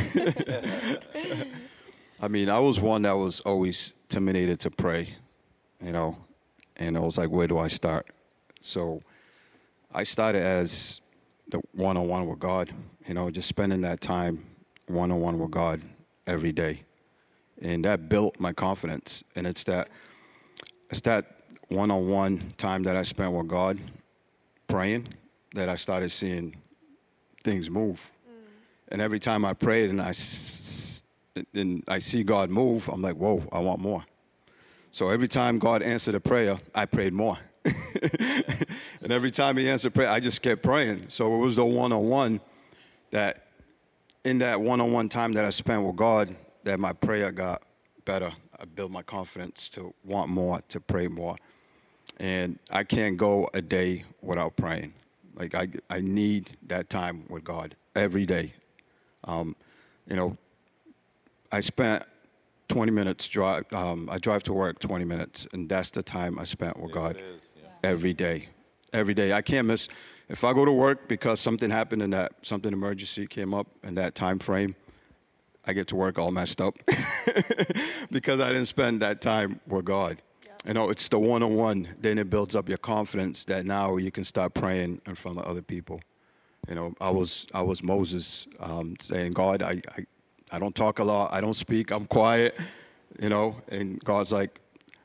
I 2.19 2.27
mean, 2.27 2.50
I 2.50 2.59
was 2.59 2.79
one 2.79 3.03
that 3.03 3.13
was 3.13 3.41
always 3.41 3.93
intimidated 4.09 4.59
to 4.62 4.71
pray, 4.71 5.15
you 5.83 5.91
know, 5.91 6.17
and 6.75 6.97
I 6.97 7.00
was 7.00 7.17
like, 7.17 7.29
where 7.29 7.47
do 7.47 7.57
I 7.59 7.67
start? 7.67 8.07
So 8.67 9.01
I 9.93 10.03
started 10.03 10.43
as 10.43 11.00
the 11.47 11.62
one 11.71 11.95
on 11.95 12.07
one 12.07 12.27
with 12.27 12.39
God, 12.39 12.74
you 13.07 13.13
know, 13.13 13.31
just 13.31 13.47
spending 13.47 13.81
that 13.81 14.01
time 14.01 14.45
one 14.88 15.09
on 15.12 15.21
one 15.21 15.39
with 15.39 15.51
God 15.51 15.81
every 16.27 16.51
day. 16.51 16.83
And 17.62 17.86
that 17.86 18.09
built 18.09 18.39
my 18.39 18.51
confidence. 18.51 19.24
And 19.36 19.47
it's 19.47 19.63
that 19.63 19.88
it's 20.89 21.01
that 21.01 21.43
one 21.69 21.91
on 21.91 22.07
one 22.09 22.53
time 22.57 22.83
that 22.83 22.95
I 22.95 23.03
spent 23.03 23.31
with 23.31 23.47
God 23.47 23.79
praying 24.67 25.07
that 25.53 25.69
I 25.69 25.75
started 25.75 26.12
seeing 26.12 26.55
things 27.43 27.69
move. 27.69 28.12
Mm. 28.29 28.33
And 28.89 29.01
every 29.01 29.19
time 29.19 29.45
I 29.45 29.53
prayed 29.53 29.89
and 29.89 30.01
I, 30.01 30.13
and 31.53 31.83
I 31.88 32.00
see 32.00 32.24
God 32.24 32.50
move, 32.50 32.89
I'm 32.89 33.01
like, 33.01 33.15
whoa, 33.15 33.43
I 33.51 33.59
want 33.59 33.79
more. 33.79 34.05
So 34.91 35.09
every 35.09 35.27
time 35.27 35.57
God 35.57 35.81
answered 35.81 36.15
a 36.15 36.19
prayer, 36.19 36.57
I 36.75 36.86
prayed 36.86 37.13
more. 37.13 37.38
and 37.66 39.12
every 39.12 39.32
time 39.32 39.58
He 39.58 39.70
answered 39.70 39.94
prayer, 39.94 40.10
I 40.10 40.20
just 40.20 40.42
kept 40.42 40.64
praying. 40.64 41.06
So 41.10 41.36
it 41.36 41.38
was 41.38 41.56
the 41.56 41.66
one 41.66 41.92
on 41.92 42.08
one 42.08 42.42
that, 43.12 43.48
in 44.24 44.40
that 44.40 44.62
one 44.62 44.82
on 44.82 44.92
one 44.92 45.10
time 45.10 45.34
that 45.34 45.46
I 45.46 45.50
spent 45.50 45.84
with 45.84 45.96
God, 45.96 46.36
that 46.64 46.80
my 46.80 46.94
prayer 46.94 47.32
got 47.32 47.62
better. 48.06 48.32
I 48.60 48.66
build 48.66 48.92
my 48.92 49.04
confidence 49.04 49.70
to 49.70 49.94
want 50.04 50.30
more, 50.30 50.62
to 50.70 50.80
pray 50.80 51.08
more. 51.08 51.36
And 52.20 52.58
I 52.70 52.84
can't 52.84 53.18
go 53.18 53.50
a 53.54 53.62
day 53.62 54.06
without 54.22 54.56
praying. 54.56 54.94
Like 55.36 55.54
I, 55.54 55.68
I 55.90 56.00
need 56.00 56.58
that 56.68 56.90
time 56.90 57.26
with 57.30 57.44
God 57.44 57.76
every 57.96 58.26
day. 58.26 58.54
Um, 59.24 59.56
you 60.10 60.16
know, 60.16 60.38
I 61.52 61.60
spent 61.60 62.04
20 62.70 62.92
minutes 62.92 63.28
drive. 63.28 63.72
Um, 63.72 64.10
I 64.12 64.18
drive 64.18 64.44
to 64.44 64.54
work 64.54 64.80
20 64.80 65.06
minutes, 65.06 65.48
and 65.54 65.70
that's 65.70 65.92
the 65.92 66.04
time 66.04 66.40
I 66.40 66.44
spent 66.44 66.80
with 66.80 66.92
God 66.92 67.18
every 67.88 68.13
day. 68.13 68.50
Every 68.91 69.13
day, 69.13 69.32
I 69.32 69.41
can't 69.41 69.67
miss. 69.67 69.88
If 70.29 70.44
I 70.44 70.51
go 70.53 70.65
to 70.65 70.72
work 70.72 71.08
because 71.08 71.39
something 71.39 71.70
happened 71.70 72.01
and 72.01 72.12
that 72.13 72.34
something 72.41 72.74
emergency 72.74 73.27
came 73.27 73.53
up 73.53 73.67
in 73.84 73.96
that 73.96 74.13
time 74.13 74.39
frame, 74.39 74.75
I 75.65 75.74
get 75.74 75.88
to 75.88 75.96
work 75.96 76.20
all 76.20 76.32
messed 76.32 76.60
up 76.62 76.75
because 78.12 78.39
I 78.39 78.48
didn't 78.50 78.67
spend 78.67 79.01
that 79.01 79.22
time 79.22 79.60
with 79.67 79.86
God. 79.86 80.22
You 80.65 80.74
know, 80.74 80.89
it's 80.89 81.08
the 81.08 81.20
one 81.20 81.44
on 81.44 81.56
one. 81.56 81.96
Then 82.01 82.17
it 82.17 82.29
builds 82.29 82.56
up 82.56 82.67
your 82.67 82.77
confidence 82.77 83.46
that 83.46 83.65
now 83.65 83.96
you 83.96 84.12
can 84.12 84.25
start 84.25 84.53
praying 84.53 85.01
in 85.06 85.15
front 85.15 85.38
of 85.38 85.46
other 85.46 85.62
people. 85.62 86.01
You 86.67 86.75
know, 86.75 86.94
I 87.00 87.10
was 87.10 87.48
I 87.53 87.62
was 87.62 87.82
Moses 87.82 88.48
um, 88.60 88.96
saying, 89.00 89.32
God, 89.32 89.62
I, 89.62 89.82
I 89.98 90.06
I 90.51 90.60
don't 90.60 90.75
talk 90.75 91.00
a 91.00 91.03
lot. 91.03 91.34
I 91.34 91.39
don't 91.39 91.53
speak. 91.53 91.91
I'm 91.91 92.06
quiet. 92.06 92.58
You 93.20 93.29
know, 93.29 93.56
and 93.70 94.03
God's 94.03 94.32
like, 94.32 94.60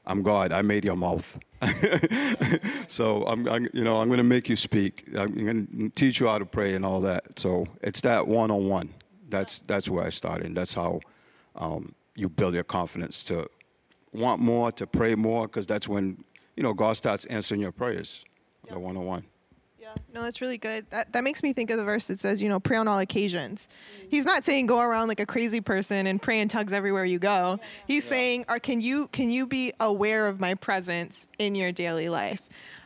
I'm 0.05 0.23
God. 0.23 0.53
I 0.53 0.63
made 0.63 0.85
your 0.85 0.97
mouth. 0.97 1.39
so 2.89 3.25
I'm, 3.25 3.47
I'm, 3.49 3.69
you 3.73 3.85
know, 3.85 4.01
I'm 4.01 4.09
going 4.09 4.19
to 4.19 4.25
make 4.25 4.49
you 4.49 4.57
speak. 4.57 5.07
I'm 5.17 5.33
going 5.35 5.67
to 5.67 5.89
teach 5.91 6.19
you 6.21 6.27
how 6.27 6.39
to 6.39 6.47
pray 6.47 6.75
and 6.75 6.85
all 6.85 7.01
that. 7.03 7.39
So 7.39 7.67
it's 7.83 8.01
that 8.01 8.27
one-on-one. 8.27 8.93
That's 9.29 9.61
that's 9.67 9.89
where 9.89 10.05
I 10.05 10.11
started. 10.11 10.47
And 10.47 10.57
that's 10.57 10.75
how 10.75 11.01
um, 11.57 11.95
you 12.17 12.29
build 12.29 12.55
your 12.55 12.65
confidence 12.65 13.25
to 13.25 13.49
want 14.13 14.41
more, 14.41 14.73
to 14.73 14.87
pray 14.87 15.15
more, 15.15 15.47
because 15.47 15.67
that's 15.67 15.89
when 15.89 16.25
you 16.57 16.63
know 16.63 16.75
God 16.75 16.97
starts 16.97 17.25
answering 17.27 17.61
your 17.61 17.73
prayers. 17.73 18.25
The 18.69 18.79
one-on-one. 18.79 19.25
Yeah, 19.83 19.95
no, 20.15 20.23
that's 20.23 20.41
really 20.41 20.59
good. 20.59 20.87
That 20.91 21.13
that 21.13 21.25
makes 21.25 21.43
me 21.43 21.53
think 21.53 21.71
of 21.71 21.77
the 21.77 21.83
verse 21.83 22.07
that 22.07 22.21
says, 22.21 22.41
you 22.41 22.49
know, 22.49 22.61
pray 22.61 22.77
on 22.77 22.87
all 22.87 23.01
occasions. 23.01 23.69
He's 24.09 24.25
not 24.25 24.45
saying 24.45 24.67
go 24.67 24.79
around 24.79 25.09
like 25.09 25.19
a 25.19 25.27
crazy 25.27 25.61
person 25.61 26.07
and 26.07 26.23
pray 26.23 26.39
in 26.39 26.49
tugs 26.49 26.73
everywhere 26.73 27.05
you 27.05 27.19
go. 27.19 27.59
He's 27.89 28.05
saying, 28.05 28.45
or 28.49 28.61
can 28.61 28.81
you 28.81 29.09
can 29.09 29.29
you 29.29 29.45
be 29.45 29.73
aware 29.81 30.29
of 30.29 30.39
my 30.39 30.55
presence 30.55 31.27
in 31.41 31.57
your 31.57 31.73
daily 31.73 32.09
life? 32.09 32.41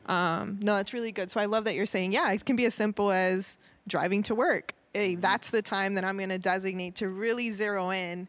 Um, 0.07 0.59
no, 0.63 0.77
that's 0.77 0.95
really 0.95 1.13
good. 1.13 1.31
So 1.31 1.39
I 1.39 1.45
love 1.45 1.65
that 1.65 1.75
you're 1.75 1.85
saying, 1.85 2.15
yeah, 2.15 2.33
it 2.33 2.47
can 2.47 2.57
be 2.57 2.65
as 2.65 2.75
simple 2.75 3.11
as 3.11 3.59
driving 3.87 4.23
to 4.23 4.35
work. 4.35 4.73
Hey, 4.95 5.17
that's 5.17 5.51
the 5.51 5.61
time 5.61 5.97
that 5.97 6.05
I'm 6.05 6.17
going 6.17 6.31
to 6.31 6.39
designate 6.39 6.95
to 6.97 7.11
really 7.11 7.51
zero 7.51 7.91
in 7.91 8.27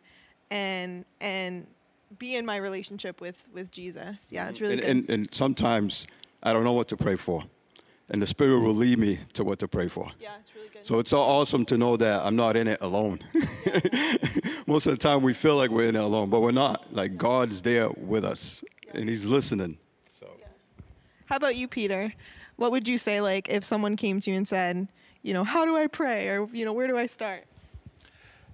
and 0.51 1.05
and 1.21 1.67
be 2.19 2.35
in 2.35 2.45
my 2.45 2.57
relationship 2.57 3.21
with 3.21 3.37
with 3.53 3.71
Jesus. 3.71 4.27
Yeah, 4.29 4.49
it's 4.49 4.57
mm-hmm. 4.57 4.63
really 4.65 4.83
and, 4.83 5.05
good. 5.07 5.13
and, 5.13 5.21
and 5.21 5.33
sometimes 5.33 6.05
I 6.43 6.51
don't 6.51 6.65
know 6.65 6.73
what 6.73 6.89
to 6.89 6.97
pray 6.97 7.15
for. 7.15 7.45
And 8.09 8.21
the 8.21 8.27
Spirit 8.27 8.61
will 8.61 8.75
lead 8.75 8.99
me 8.99 9.19
to 9.33 9.43
what 9.43 9.59
to 9.59 9.67
pray 9.67 9.89
for. 9.89 10.11
yeah, 10.19 10.31
it's 10.39 10.55
really 10.55 10.69
good. 10.69 10.85
So 10.85 10.99
it's 10.99 11.09
so 11.09 11.19
awesome 11.19 11.65
to 11.65 11.77
know 11.77 11.97
that 11.97 12.25
I'm 12.25 12.37
not 12.37 12.55
in 12.55 12.67
it 12.67 12.79
alone. 12.81 13.19
Most 14.67 14.87
of 14.87 14.93
the 14.93 14.97
time 14.97 15.23
we 15.23 15.33
feel 15.33 15.57
like 15.57 15.71
we're 15.71 15.89
in 15.89 15.95
it 15.95 16.01
alone, 16.01 16.29
but 16.29 16.39
we're 16.41 16.51
not. 16.51 16.93
Like 16.93 17.17
God's 17.17 17.61
there 17.63 17.89
with 17.89 18.23
us 18.23 18.63
and 18.93 19.09
He's 19.09 19.25
listening. 19.25 19.77
So 20.09 20.27
How 21.25 21.35
about 21.35 21.57
you, 21.57 21.67
Peter? 21.67 22.13
What 22.55 22.71
would 22.71 22.87
you 22.87 22.97
say, 22.97 23.19
like, 23.21 23.49
if 23.49 23.63
someone 23.63 23.95
came 23.95 24.19
to 24.21 24.31
you 24.31 24.37
and 24.37 24.47
said, 24.47 24.87
you 25.21 25.33
know, 25.33 25.43
how 25.43 25.65
do 25.65 25.75
I 25.75 25.87
pray, 25.87 26.29
or 26.29 26.47
you 26.53 26.63
know, 26.65 26.73
where 26.73 26.87
do 26.87 26.97
I 26.97 27.05
start? 27.07 27.43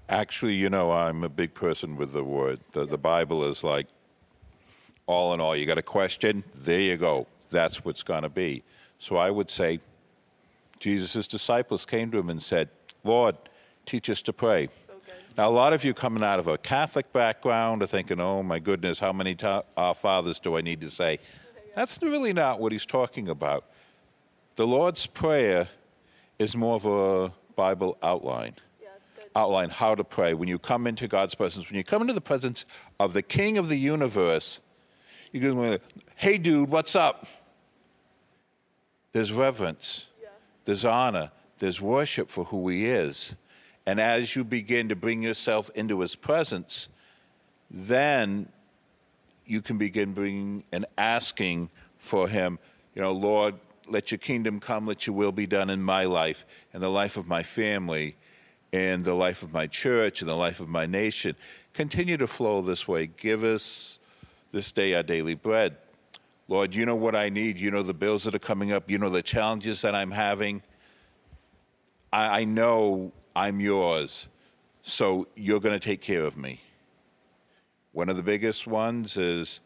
Actually, 0.09 0.55
you 0.55 0.69
know, 0.69 0.91
I'm 0.91 1.23
a 1.23 1.29
big 1.29 1.53
person 1.53 1.95
with 1.95 2.11
the 2.11 2.23
word. 2.23 2.59
The, 2.71 2.85
the 2.85 2.97
Bible 2.97 3.45
is 3.45 3.63
like 3.63 3.87
all 5.05 5.33
in 5.33 5.39
all. 5.39 5.55
You 5.55 5.65
got 5.65 5.77
a 5.77 5.83
question? 5.83 6.43
There 6.55 6.79
you 6.79 6.97
go. 6.97 7.27
That's 7.51 7.85
what's 7.85 8.03
going 8.03 8.23
to 8.23 8.29
be. 8.29 8.63
So 8.99 9.17
I 9.17 9.29
would 9.29 9.49
say 9.49 9.79
Jesus' 10.79 11.27
disciples 11.27 11.85
came 11.85 12.11
to 12.11 12.17
him 12.17 12.29
and 12.29 12.41
said, 12.41 12.69
Lord, 13.03 13.35
teach 13.85 14.09
us 14.09 14.21
to 14.23 14.33
pray. 14.33 14.69
So. 14.87 14.93
Now, 15.35 15.49
a 15.49 15.51
lot 15.51 15.73
of 15.73 15.83
you 15.83 15.95
coming 15.95 16.23
out 16.23 16.37
of 16.37 16.47
a 16.47 16.59
Catholic 16.59 17.11
background 17.11 17.81
are 17.81 17.87
thinking, 17.87 18.19
oh 18.19 18.43
my 18.43 18.59
goodness, 18.59 18.99
how 18.99 19.11
many 19.11 19.33
ta- 19.33 19.63
Our 19.75 19.95
Fathers 19.95 20.39
do 20.39 20.57
I 20.57 20.61
need 20.61 20.79
to 20.81 20.91
say? 20.91 21.19
That's 21.75 21.99
really 22.03 22.33
not 22.33 22.59
what 22.59 22.71
he's 22.71 22.85
talking 22.85 23.29
about. 23.29 23.65
The 24.57 24.67
Lord's 24.67 25.07
Prayer 25.07 25.67
is 26.37 26.55
more 26.55 26.75
of 26.75 26.85
a 26.85 27.33
Bible 27.55 27.97
outline. 28.03 28.53
Yeah, 28.79 28.89
good. 29.15 29.25
Outline 29.35 29.71
how 29.71 29.95
to 29.95 30.03
pray. 30.03 30.35
When 30.35 30.47
you 30.47 30.59
come 30.59 30.85
into 30.85 31.07
God's 31.07 31.33
presence, 31.33 31.67
when 31.67 31.77
you 31.77 31.83
come 31.83 32.03
into 32.03 32.13
the 32.13 32.21
presence 32.21 32.65
of 32.99 33.13
the 33.13 33.23
King 33.23 33.57
of 33.57 33.69
the 33.69 33.77
universe, 33.77 34.59
you 35.31 35.39
go, 35.39 35.79
hey, 36.15 36.37
dude, 36.37 36.69
what's 36.69 36.95
up? 36.95 37.25
There's 39.13 39.31
reverence, 39.31 40.09
there's 40.65 40.83
honor, 40.83 41.31
there's 41.59 41.79
worship 41.79 42.29
for 42.29 42.45
who 42.45 42.67
he 42.67 42.87
is. 42.87 43.35
And 43.85 43.99
as 43.99 44.35
you 44.35 44.43
begin 44.43 44.89
to 44.89 44.95
bring 44.95 45.23
yourself 45.23 45.69
into 45.75 45.99
his 46.01 46.15
presence, 46.15 46.89
then 47.69 48.49
you 49.45 49.61
can 49.61 49.77
begin 49.77 50.13
bringing 50.13 50.63
and 50.71 50.85
asking 50.97 51.69
for 51.97 52.27
him, 52.27 52.59
you 52.95 53.01
know, 53.01 53.11
Lord, 53.11 53.55
let 53.87 54.11
your 54.11 54.17
kingdom 54.17 54.59
come, 54.59 54.87
let 54.87 55.05
your 55.05 55.15
will 55.15 55.31
be 55.31 55.45
done 55.45 55.69
in 55.69 55.81
my 55.81 56.05
life, 56.05 56.45
in 56.73 56.81
the 56.81 56.89
life 56.89 57.17
of 57.17 57.27
my 57.27 57.43
family, 57.43 58.15
in 58.71 59.03
the 59.03 59.13
life 59.13 59.43
of 59.43 59.53
my 59.53 59.67
church, 59.67 60.21
in 60.21 60.27
the 60.27 60.35
life 60.35 60.59
of 60.59 60.69
my 60.69 60.85
nation. 60.85 61.35
Continue 61.73 62.17
to 62.17 62.27
flow 62.27 62.61
this 62.61 62.87
way. 62.87 63.07
Give 63.07 63.43
us 63.43 63.99
this 64.51 64.71
day 64.71 64.93
our 64.93 65.03
daily 65.03 65.35
bread. 65.35 65.75
Lord, 66.53 66.75
you 66.75 66.85
know 66.85 66.95
what 66.95 67.15
I 67.15 67.29
need. 67.29 67.59
You 67.59 67.71
know 67.71 67.81
the 67.81 67.95
bills 67.95 68.25
that 68.25 68.35
are 68.35 68.39
coming 68.39 68.71
up. 68.71 68.87
You 68.87 68.99
know 68.99 69.09
the 69.09 69.23
challenges 69.23 69.81
that 69.81 69.95
I'm 69.95 70.11
having. 70.11 70.61
I, 72.11 72.41
I 72.41 72.43
know 72.43 73.11
I'm 73.35 73.59
yours, 73.59 74.27
so 74.83 75.27
you're 75.35 75.59
going 75.59 75.73
to 75.73 75.83
take 75.83 75.99
care 75.99 76.23
of 76.23 76.37
me. 76.37 76.61
One 77.91 78.07
of 78.07 78.17
the 78.17 78.21
biggest 78.21 78.67
ones 78.67 79.17
is, 79.17 79.61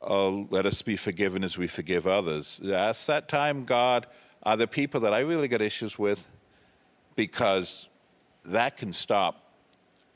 oh, 0.00 0.48
let 0.48 0.64
us 0.64 0.80
be 0.80 0.96
forgiven 0.96 1.44
as 1.44 1.58
we 1.58 1.68
forgive 1.68 2.06
others. 2.06 2.62
Ask 2.64 3.04
that 3.04 3.28
time, 3.28 3.66
God, 3.66 4.06
are 4.44 4.56
there 4.56 4.66
people 4.66 5.00
that 5.00 5.12
I 5.12 5.18
really 5.18 5.48
got 5.48 5.60
issues 5.60 5.98
with? 5.98 6.26
Because 7.14 7.90
that 8.46 8.78
can 8.78 8.94
stop 8.94 9.52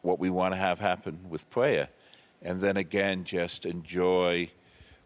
what 0.01 0.19
we 0.19 0.31
want 0.31 0.55
to 0.55 0.59
have 0.59 0.79
happen 0.79 1.19
with 1.29 1.51
prayer. 1.51 1.91
And 2.41 2.63
then 2.63 2.79
again, 2.79 3.25
just 3.25 3.67
enjoy 3.67 4.51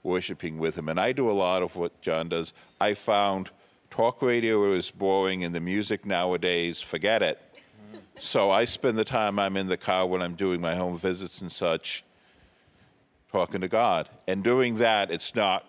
worshiping 0.07 0.59
with 0.59 0.79
Him. 0.79 0.89
And 0.89 0.99
I 0.99 1.13
do 1.13 1.29
a 1.31 1.33
lot 1.33 1.63
of 1.63 1.77
what 1.77 2.01
John 2.01 2.31
does. 2.31 2.55
I 2.81 2.95
found 2.95 3.51
talk 3.91 4.23
radio 4.23 4.73
is 4.73 4.91
boring 4.91 5.45
and 5.45 5.55
the 5.55 5.61
music 5.61 6.07
nowadays, 6.07 6.81
forget 6.81 7.23
it. 7.23 7.39
So 8.19 8.51
I 8.51 8.65
spend 8.65 8.97
the 8.97 9.05
time 9.05 9.39
I'm 9.39 9.59
in 9.59 9.67
the 9.67 9.77
car 9.77 10.07
when 10.07 10.23
I'm 10.23 10.37
doing 10.37 10.61
my 10.61 10.75
home 10.75 10.97
visits 10.97 11.43
and 11.43 11.53
such, 11.53 12.03
talking 13.31 13.61
to 13.61 13.69
God. 13.69 14.09
And 14.27 14.43
doing 14.43 14.77
that, 14.77 15.11
it's 15.11 15.35
not 15.35 15.67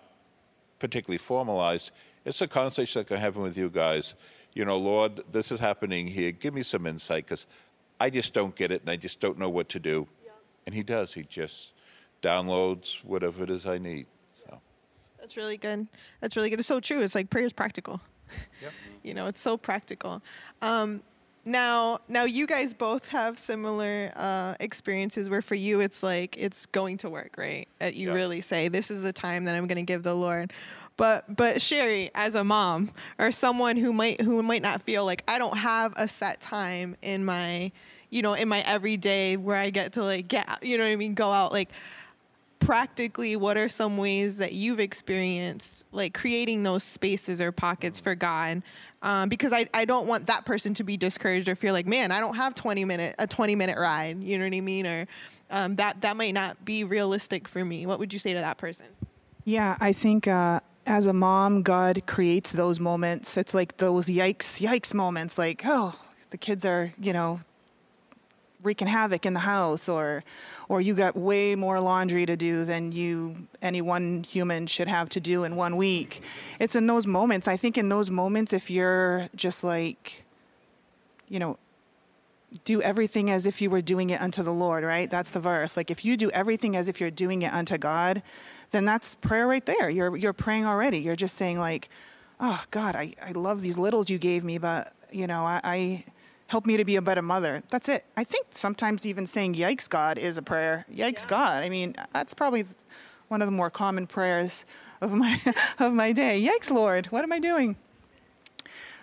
particularly 0.78 1.18
formalized. 1.18 1.90
It's 2.24 2.40
a 2.40 2.48
conversation 2.48 3.00
like 3.00 3.10
I'm 3.10 3.18
having 3.18 3.42
with 3.42 3.58
you 3.58 3.68
guys. 3.68 4.14
You 4.54 4.64
know, 4.64 4.78
Lord, 4.78 5.20
this 5.30 5.52
is 5.52 5.60
happening 5.60 6.06
here. 6.06 6.32
Give 6.32 6.54
me 6.54 6.62
some 6.62 6.86
insight 6.86 7.26
because 7.26 7.46
I 8.00 8.08
just 8.08 8.32
don't 8.32 8.54
get 8.54 8.70
it 8.70 8.80
and 8.80 8.90
I 8.90 8.96
just 8.96 9.20
don't 9.20 9.38
know 9.38 9.50
what 9.50 9.68
to 9.70 9.80
do. 9.80 10.06
And 10.64 10.74
He 10.74 10.82
does. 10.82 11.12
He 11.12 11.24
just 11.24 11.74
downloads 12.22 13.04
whatever 13.04 13.42
it 13.42 13.50
is 13.50 13.66
I 13.66 13.78
need. 13.78 14.06
That's 15.28 15.36
really 15.36 15.58
good. 15.58 15.86
That's 16.22 16.36
really 16.36 16.48
good. 16.48 16.58
It's 16.58 16.66
so 16.68 16.80
true. 16.80 17.02
It's 17.02 17.14
like 17.14 17.28
prayer 17.28 17.44
is 17.44 17.52
practical. 17.52 18.00
Yep. 18.62 18.72
you 19.02 19.12
know, 19.12 19.26
it's 19.26 19.42
so 19.42 19.58
practical. 19.58 20.22
Um, 20.62 21.02
now, 21.44 22.00
now 22.08 22.24
you 22.24 22.46
guys 22.46 22.72
both 22.72 23.08
have 23.08 23.38
similar 23.38 24.10
uh, 24.16 24.54
experiences 24.58 25.28
where 25.28 25.42
for 25.42 25.54
you 25.54 25.80
it's 25.80 26.02
like 26.02 26.34
it's 26.38 26.64
going 26.64 26.96
to 26.98 27.10
work, 27.10 27.34
right? 27.36 27.68
That 27.78 27.94
you 27.94 28.08
Yeah. 28.08 28.14
really 28.14 28.40
say 28.40 28.68
this 28.68 28.90
is 28.90 29.02
the 29.02 29.12
time 29.12 29.44
that 29.44 29.54
I'm 29.54 29.66
going 29.66 29.76
to 29.76 29.82
give 29.82 30.02
the 30.02 30.14
Lord. 30.14 30.50
But 30.96 31.36
but 31.36 31.60
Sherry, 31.60 32.10
as 32.14 32.34
a 32.34 32.42
mom 32.42 32.90
or 33.18 33.30
someone 33.30 33.76
who 33.76 33.92
might 33.92 34.22
who 34.22 34.42
might 34.42 34.62
not 34.62 34.80
feel 34.80 35.04
like 35.04 35.24
I 35.28 35.38
don't 35.38 35.58
have 35.58 35.92
a 35.98 36.08
set 36.08 36.40
time 36.40 36.96
in 37.02 37.22
my 37.26 37.70
you 38.08 38.22
know 38.22 38.32
in 38.32 38.48
my 38.48 38.60
everyday 38.62 39.36
where 39.36 39.56
I 39.58 39.68
get 39.68 39.92
to 39.92 40.04
like 40.04 40.26
get 40.26 40.48
you 40.62 40.78
know 40.78 40.84
what 40.84 40.90
I 40.90 40.96
mean, 40.96 41.12
go 41.12 41.30
out 41.32 41.52
like 41.52 41.68
practically 42.60 43.36
what 43.36 43.56
are 43.56 43.68
some 43.68 43.96
ways 43.96 44.38
that 44.38 44.52
you've 44.52 44.80
experienced 44.80 45.84
like 45.92 46.12
creating 46.12 46.62
those 46.62 46.82
spaces 46.82 47.40
or 47.40 47.52
pockets 47.52 48.00
for 48.00 48.14
god 48.14 48.62
um, 49.00 49.28
because 49.28 49.52
I, 49.52 49.68
I 49.72 49.84
don't 49.84 50.08
want 50.08 50.26
that 50.26 50.44
person 50.44 50.74
to 50.74 50.82
be 50.82 50.96
discouraged 50.96 51.48
or 51.48 51.54
feel 51.54 51.72
like 51.72 51.86
man 51.86 52.10
i 52.10 52.20
don't 52.20 52.34
have 52.34 52.54
20 52.54 52.84
minute 52.84 53.14
a 53.18 53.26
20 53.26 53.54
minute 53.54 53.78
ride 53.78 54.22
you 54.22 54.38
know 54.38 54.44
what 54.44 54.54
i 54.54 54.60
mean 54.60 54.86
or 54.86 55.06
um, 55.50 55.76
that 55.76 56.00
that 56.00 56.16
might 56.16 56.34
not 56.34 56.64
be 56.64 56.84
realistic 56.84 57.46
for 57.46 57.64
me 57.64 57.86
what 57.86 57.98
would 57.98 58.12
you 58.12 58.18
say 58.18 58.34
to 58.34 58.40
that 58.40 58.58
person 58.58 58.86
Yeah, 59.48 59.78
I 59.80 59.94
think 59.94 60.28
uh, 60.28 60.60
as 60.84 61.06
a 61.06 61.14
mom, 61.14 61.62
God 61.62 62.02
creates 62.04 62.52
those 62.52 62.78
moments. 62.78 63.38
It's 63.38 63.54
like 63.54 63.78
those 63.78 64.08
yikes, 64.08 64.60
yikes 64.60 64.92
moments. 64.92 65.38
Like, 65.38 65.62
oh, 65.64 65.98
the 66.28 66.36
kids 66.36 66.66
are, 66.66 66.92
you 67.00 67.14
know, 67.14 67.40
wreaking 68.62 68.88
havoc 68.88 69.24
in 69.24 69.34
the 69.34 69.40
house 69.40 69.88
or 69.88 70.24
or 70.68 70.80
you 70.80 70.94
got 70.94 71.16
way 71.16 71.54
more 71.54 71.80
laundry 71.80 72.26
to 72.26 72.36
do 72.36 72.64
than 72.64 72.92
you 72.92 73.34
any 73.62 73.80
one 73.80 74.24
human 74.24 74.66
should 74.66 74.88
have 74.88 75.08
to 75.08 75.20
do 75.20 75.44
in 75.44 75.56
one 75.56 75.76
week. 75.76 76.22
It's 76.58 76.74
in 76.74 76.86
those 76.86 77.06
moments 77.06 77.48
i 77.48 77.56
think 77.56 77.78
in 77.78 77.88
those 77.88 78.10
moments 78.10 78.52
if 78.52 78.70
you're 78.70 79.28
just 79.34 79.62
like 79.62 80.24
you 81.28 81.38
know 81.38 81.58
do 82.64 82.80
everything 82.80 83.30
as 83.30 83.44
if 83.44 83.60
you 83.60 83.68
were 83.68 83.82
doing 83.82 84.10
it 84.10 84.20
unto 84.20 84.42
the 84.42 84.52
lord 84.52 84.82
right? 84.82 85.10
That's 85.10 85.30
the 85.30 85.40
verse. 85.40 85.76
Like 85.76 85.90
if 85.90 86.04
you 86.04 86.16
do 86.16 86.30
everything 86.30 86.76
as 86.76 86.88
if 86.88 87.00
you're 87.00 87.10
doing 87.10 87.42
it 87.42 87.52
unto 87.52 87.78
god 87.78 88.22
then 88.70 88.84
that's 88.84 89.14
prayer 89.14 89.46
right 89.46 89.64
there. 89.64 89.88
You're 89.88 90.16
you're 90.16 90.32
praying 90.32 90.66
already. 90.66 90.98
You're 90.98 91.16
just 91.16 91.36
saying 91.36 91.58
like 91.58 91.88
oh 92.40 92.62
god 92.70 92.94
i, 92.96 93.12
I 93.22 93.32
love 93.32 93.62
these 93.62 93.78
littles 93.78 94.10
you 94.10 94.18
gave 94.18 94.44
me 94.44 94.58
but 94.58 94.92
you 95.10 95.26
know 95.26 95.44
i, 95.44 95.60
I 95.64 96.04
help 96.48 96.66
me 96.66 96.76
to 96.76 96.84
be 96.84 96.96
a 96.96 97.02
better 97.02 97.22
mother. 97.22 97.62
That's 97.70 97.88
it. 97.88 98.04
I 98.16 98.24
think 98.24 98.48
sometimes 98.52 99.06
even 99.06 99.26
saying 99.26 99.54
yikes 99.54 99.88
God 99.88 100.18
is 100.18 100.36
a 100.36 100.42
prayer. 100.42 100.84
Yikes 100.90 101.22
yeah. 101.22 101.28
God. 101.28 101.62
I 101.62 101.68
mean, 101.68 101.94
that's 102.12 102.34
probably 102.34 102.64
one 103.28 103.40
of 103.40 103.46
the 103.46 103.52
more 103.52 103.70
common 103.70 104.06
prayers 104.06 104.66
of 105.00 105.12
my 105.12 105.40
of 105.78 105.92
my 105.92 106.12
day. 106.12 106.42
Yikes 106.42 106.70
Lord, 106.70 107.06
what 107.06 107.22
am 107.22 107.32
I 107.32 107.38
doing? 107.38 107.76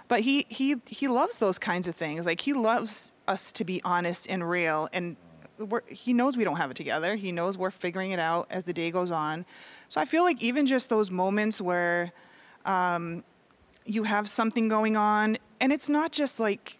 But 0.07 0.21
he 0.21 0.45
he 0.49 0.77
he 0.87 1.07
loves 1.07 1.37
those 1.37 1.57
kinds 1.57 1.87
of 1.87 1.95
things. 1.95 2.25
Like 2.25 2.41
he 2.41 2.53
loves 2.53 3.11
us 3.27 3.51
to 3.53 3.63
be 3.63 3.81
honest 3.83 4.27
and 4.29 4.47
real 4.47 4.89
and 4.91 5.15
he 5.87 6.13
knows 6.13 6.35
we 6.35 6.43
don't 6.43 6.57
have 6.57 6.71
it 6.71 6.77
together. 6.77 7.15
He 7.15 7.31
knows 7.31 7.57
we're 7.57 7.71
figuring 7.71 8.11
it 8.11 8.19
out 8.19 8.47
as 8.49 8.65
the 8.65 8.73
day 8.73 8.91
goes 8.91 9.11
on. 9.11 9.45
So 9.87 10.01
I 10.01 10.05
feel 10.05 10.23
like 10.23 10.41
even 10.41 10.65
just 10.65 10.89
those 10.89 11.09
moments 11.09 11.61
where 11.61 12.11
um, 12.65 13.23
you 13.85 14.03
have 14.03 14.27
something 14.27 14.67
going 14.67 14.97
on, 14.97 15.37
and 15.61 15.71
it's 15.71 15.87
not 15.87 16.11
just 16.11 16.39
like 16.39 16.79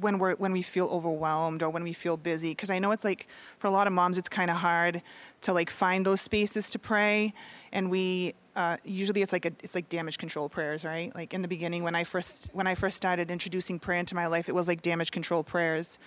when 0.00 0.18
we're 0.18 0.34
when 0.36 0.52
we 0.52 0.62
feel 0.62 0.86
overwhelmed 0.88 1.62
or 1.62 1.70
when 1.70 1.82
we 1.82 1.92
feel 1.92 2.16
busy 2.16 2.50
because 2.50 2.70
i 2.70 2.78
know 2.78 2.90
it's 2.92 3.04
like 3.04 3.26
for 3.58 3.66
a 3.66 3.70
lot 3.70 3.86
of 3.86 3.92
moms 3.92 4.18
it's 4.18 4.28
kind 4.28 4.50
of 4.50 4.56
hard 4.56 5.02
to 5.40 5.52
like 5.52 5.70
find 5.70 6.04
those 6.04 6.20
spaces 6.20 6.70
to 6.70 6.78
pray 6.78 7.32
and 7.72 7.90
we 7.90 8.34
uh, 8.56 8.78
usually 8.84 9.20
it's 9.20 9.34
like 9.34 9.44
a, 9.44 9.52
it's 9.62 9.74
like 9.74 9.86
damage 9.90 10.16
control 10.16 10.48
prayers 10.48 10.84
right 10.84 11.14
like 11.14 11.34
in 11.34 11.42
the 11.42 11.48
beginning 11.48 11.82
when 11.82 11.94
i 11.94 12.04
first 12.04 12.50
when 12.52 12.66
i 12.66 12.74
first 12.74 12.96
started 12.96 13.30
introducing 13.30 13.78
prayer 13.78 13.98
into 13.98 14.14
my 14.14 14.26
life 14.26 14.48
it 14.48 14.54
was 14.54 14.66
like 14.66 14.80
damage 14.82 15.10
control 15.10 15.42
prayers 15.42 15.98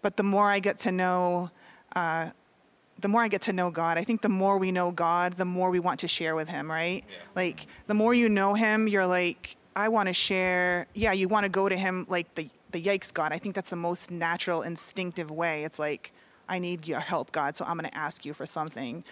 but 0.00 0.16
the 0.16 0.22
more 0.22 0.50
i 0.50 0.58
get 0.60 0.78
to 0.78 0.92
know 0.92 1.50
uh, 1.96 2.30
the 3.00 3.08
more 3.08 3.22
I 3.22 3.28
get 3.28 3.42
to 3.42 3.52
know 3.52 3.70
God, 3.70 3.96
I 3.96 4.04
think 4.04 4.22
the 4.22 4.28
more 4.28 4.58
we 4.58 4.72
know 4.72 4.90
God, 4.90 5.34
the 5.34 5.44
more 5.44 5.70
we 5.70 5.78
want 5.78 6.00
to 6.00 6.08
share 6.08 6.34
with 6.34 6.48
Him, 6.48 6.70
right? 6.70 7.04
Yeah. 7.08 7.16
Like, 7.36 7.66
the 7.86 7.94
more 7.94 8.12
you 8.12 8.28
know 8.28 8.54
Him, 8.54 8.88
you're 8.88 9.06
like, 9.06 9.56
I 9.76 9.88
want 9.88 10.08
to 10.08 10.12
share. 10.12 10.86
Yeah, 10.94 11.12
you 11.12 11.28
want 11.28 11.44
to 11.44 11.48
go 11.48 11.68
to 11.68 11.76
Him 11.76 12.06
like 12.08 12.34
the 12.34 12.48
the 12.70 12.82
yikes 12.82 13.12
God. 13.12 13.32
I 13.32 13.38
think 13.38 13.54
that's 13.54 13.70
the 13.70 13.76
most 13.76 14.10
natural, 14.10 14.62
instinctive 14.62 15.30
way. 15.30 15.64
It's 15.64 15.78
like, 15.78 16.12
I 16.48 16.58
need 16.58 16.86
your 16.86 17.00
help, 17.00 17.32
God, 17.32 17.56
so 17.56 17.64
I'm 17.64 17.76
going 17.78 17.90
to 17.90 17.96
ask 17.96 18.24
you 18.24 18.34
for 18.34 18.46
something. 18.46 19.04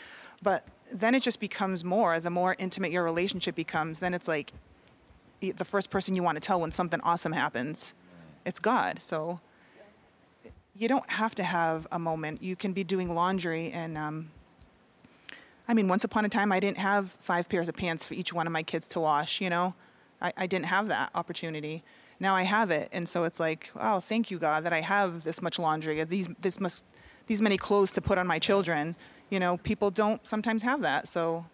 But 0.42 0.66
then 0.92 1.14
it 1.14 1.22
just 1.22 1.40
becomes 1.40 1.84
more. 1.84 2.20
The 2.20 2.30
more 2.30 2.56
intimate 2.58 2.92
your 2.92 3.04
relationship 3.04 3.54
becomes, 3.54 4.00
then 4.00 4.14
it's 4.14 4.28
like 4.28 4.52
the 5.40 5.64
first 5.64 5.90
person 5.90 6.14
you 6.14 6.22
want 6.22 6.36
to 6.36 6.40
tell 6.40 6.60
when 6.60 6.72
something 6.72 7.00
awesome 7.02 7.32
happens, 7.32 7.94
it's 8.44 8.58
God. 8.58 9.00
So 9.00 9.40
you 10.74 10.88
don't 10.88 11.08
have 11.10 11.34
to 11.36 11.42
have 11.42 11.86
a 11.90 11.98
moment. 11.98 12.42
You 12.42 12.56
can 12.56 12.72
be 12.72 12.84
doing 12.84 13.14
laundry 13.14 13.70
and. 13.70 13.96
Um, 13.98 14.30
I 15.68 15.74
mean, 15.74 15.88
once 15.88 16.04
upon 16.04 16.24
a 16.24 16.28
time, 16.28 16.52
I 16.52 16.60
didn't 16.60 16.78
have 16.78 17.10
five 17.20 17.48
pairs 17.48 17.68
of 17.68 17.74
pants 17.74 18.06
for 18.06 18.14
each 18.14 18.32
one 18.32 18.46
of 18.46 18.52
my 18.52 18.62
kids 18.62 18.86
to 18.88 19.00
wash, 19.00 19.40
you 19.40 19.50
know? 19.50 19.74
I, 20.22 20.32
I 20.36 20.46
didn't 20.46 20.66
have 20.66 20.86
that 20.88 21.10
opportunity 21.12 21.82
now 22.18 22.34
I 22.34 22.42
have 22.42 22.70
it, 22.70 22.88
and 22.92 23.08
so 23.08 23.24
it's 23.24 23.38
like, 23.38 23.70
oh, 23.78 24.00
thank 24.00 24.30
you, 24.30 24.38
God, 24.38 24.64
that 24.64 24.72
I 24.72 24.80
have 24.80 25.24
this 25.24 25.42
much 25.42 25.58
laundry, 25.58 26.00
uh, 26.00 26.06
these 26.08 26.28
this 26.40 26.60
must 26.60 26.84
these 27.26 27.42
many 27.42 27.58
clothes 27.58 27.92
to 27.92 28.00
put 28.00 28.18
on 28.18 28.26
my 28.26 28.38
children. 28.38 28.96
You 29.30 29.40
know, 29.40 29.56
people 29.58 29.90
don't 29.90 30.26
sometimes 30.26 30.62
have 30.62 30.82
that. 30.82 31.08
So, 31.08 31.46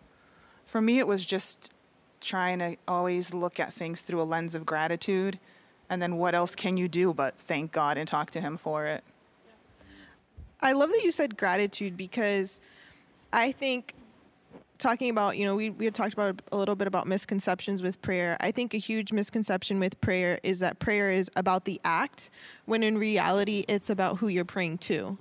for 0.66 0.80
me, 0.80 0.98
it 0.98 1.06
was 1.06 1.24
just 1.24 1.70
trying 2.20 2.58
to 2.60 2.76
always 2.86 3.34
look 3.34 3.58
at 3.58 3.72
things 3.72 4.02
through 4.02 4.20
a 4.20 4.24
lens 4.24 4.54
of 4.54 4.64
gratitude, 4.64 5.38
and 5.90 6.00
then 6.00 6.16
what 6.16 6.34
else 6.34 6.54
can 6.54 6.76
you 6.76 6.88
do 6.88 7.12
but 7.12 7.36
thank 7.38 7.72
God 7.72 7.96
and 7.96 8.08
talk 8.08 8.30
to 8.32 8.40
Him 8.40 8.56
for 8.56 8.86
it. 8.86 9.02
I 10.60 10.72
love 10.72 10.90
that 10.90 11.02
you 11.02 11.10
said 11.10 11.36
gratitude 11.36 11.96
because 11.96 12.60
I 13.32 13.50
think 13.50 13.94
talking 14.82 15.10
about, 15.10 15.38
you 15.38 15.44
know, 15.44 15.54
we, 15.54 15.70
we 15.70 15.84
had 15.84 15.94
talked 15.94 16.12
about 16.12 16.42
a 16.50 16.56
little 16.56 16.74
bit 16.74 16.86
about 16.86 17.06
misconceptions 17.06 17.82
with 17.82 18.02
prayer. 18.02 18.36
I 18.40 18.50
think 18.50 18.74
a 18.74 18.78
huge 18.78 19.12
misconception 19.12 19.78
with 19.78 20.00
prayer 20.00 20.40
is 20.42 20.58
that 20.58 20.78
prayer 20.78 21.10
is 21.10 21.30
about 21.36 21.64
the 21.64 21.80
act, 21.84 22.28
when 22.66 22.82
in 22.82 22.98
reality, 22.98 23.64
it's 23.68 23.88
about 23.88 24.18
who 24.18 24.28
you're 24.28 24.44
praying 24.44 24.78
to. 24.78 24.94
Amen. 24.96 25.18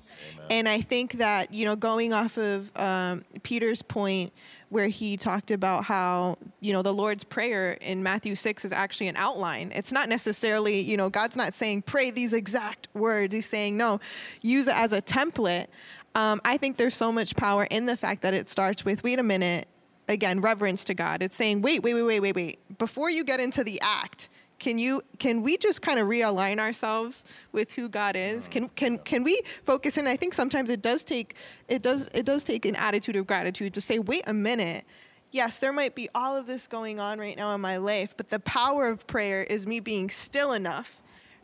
And 0.50 0.70
I 0.70 0.82
think 0.82 1.14
that, 1.14 1.54
you 1.54 1.66
know, 1.66 1.76
going 1.76 2.12
off 2.12 2.38
of 2.38 2.76
um, 2.76 3.24
Peter's 3.44 3.82
point, 3.82 4.34
where 4.72 4.88
he 4.88 5.18
talked 5.18 5.52
about 5.52 5.84
how, 5.84 6.38
you 6.62 6.72
know, 6.72 6.82
the 6.82 6.94
Lord's 6.94 7.26
Prayer 7.26 7.74
in 7.74 8.02
Matthew 8.02 8.36
6 8.36 8.64
is 8.64 8.72
actually 8.72 9.10
an 9.10 9.18
outline. 9.18 9.70
It's 9.76 9.92
not 9.92 10.08
necessarily, 10.08 10.80
you 10.80 10.96
know, 10.96 11.10
God's 11.10 11.36
not 11.36 11.54
saying 11.54 11.82
pray 11.82 12.10
these 12.10 12.32
exact 12.32 12.88
words. 12.94 13.34
He's 13.34 13.46
saying, 13.46 13.76
no, 13.76 14.00
use 14.42 14.70
it 14.70 14.76
as 14.76 14.94
a 14.94 15.02
template. 15.02 15.68
Um, 16.16 16.42
I 16.44 16.58
think 16.58 16.78
there's 16.78 16.96
so 16.96 17.12
much 17.12 17.36
power 17.36 17.66
in 17.66 17.86
the 17.86 17.96
fact 17.96 18.22
that 18.24 18.34
it 18.34 18.50
starts 18.50 18.84
with, 18.84 19.04
wait 19.04 19.20
a 19.20 19.24
minute, 19.24 19.68
again, 20.08 20.42
reverence 20.42 20.84
to 20.86 20.94
God. 20.94 21.22
It's 21.24 21.36
saying, 21.36 21.62
wait, 21.62 21.84
wait, 21.84 21.94
wait, 21.94 22.04
wait, 22.04 22.20
wait, 22.20 22.36
wait. 22.36 22.78
Before 22.78 23.10
you 23.10 23.24
get 23.24 23.40
into 23.40 23.64
the 23.64 23.80
act, 23.82 24.30
can 24.60 24.78
you 24.78 25.02
can 25.18 25.42
we 25.42 25.58
just 25.58 25.82
kind 25.82 26.00
of 26.00 26.08
realign 26.08 26.60
ourselves 26.60 27.24
with 27.52 27.72
who 27.72 27.90
God 27.90 28.16
is? 28.16 28.48
Can 28.48 28.70
can 28.70 29.00
can 29.00 29.24
we 29.24 29.42
focus 29.66 29.98
in? 29.98 30.06
I 30.06 30.16
think 30.16 30.36
sometimes 30.36 30.70
it 30.70 30.84
does 30.84 31.04
take 31.04 31.34
it 31.68 31.82
does 31.82 32.08
it 32.14 32.26
does 32.26 32.44
take 32.44 32.66
an 32.66 32.76
attitude 32.76 33.16
of 33.16 33.26
gratitude 33.26 33.74
to 33.74 33.82
say, 33.82 33.98
wait 33.98 34.24
a 34.28 34.34
minute. 34.34 34.86
Yes, 35.32 35.58
there 35.60 35.74
might 35.74 35.96
be 35.96 36.10
all 36.14 36.36
of 36.36 36.46
this 36.46 36.68
going 36.68 37.00
on 37.00 37.18
right 37.18 37.36
now 37.36 37.56
in 37.56 37.62
my 37.62 37.78
life, 37.78 38.14
but 38.18 38.30
the 38.30 38.40
power 38.40 38.88
of 38.88 39.08
prayer 39.08 39.42
is 39.44 39.66
me 39.66 39.80
being 39.80 40.10
still 40.12 40.52
enough 40.52 41.01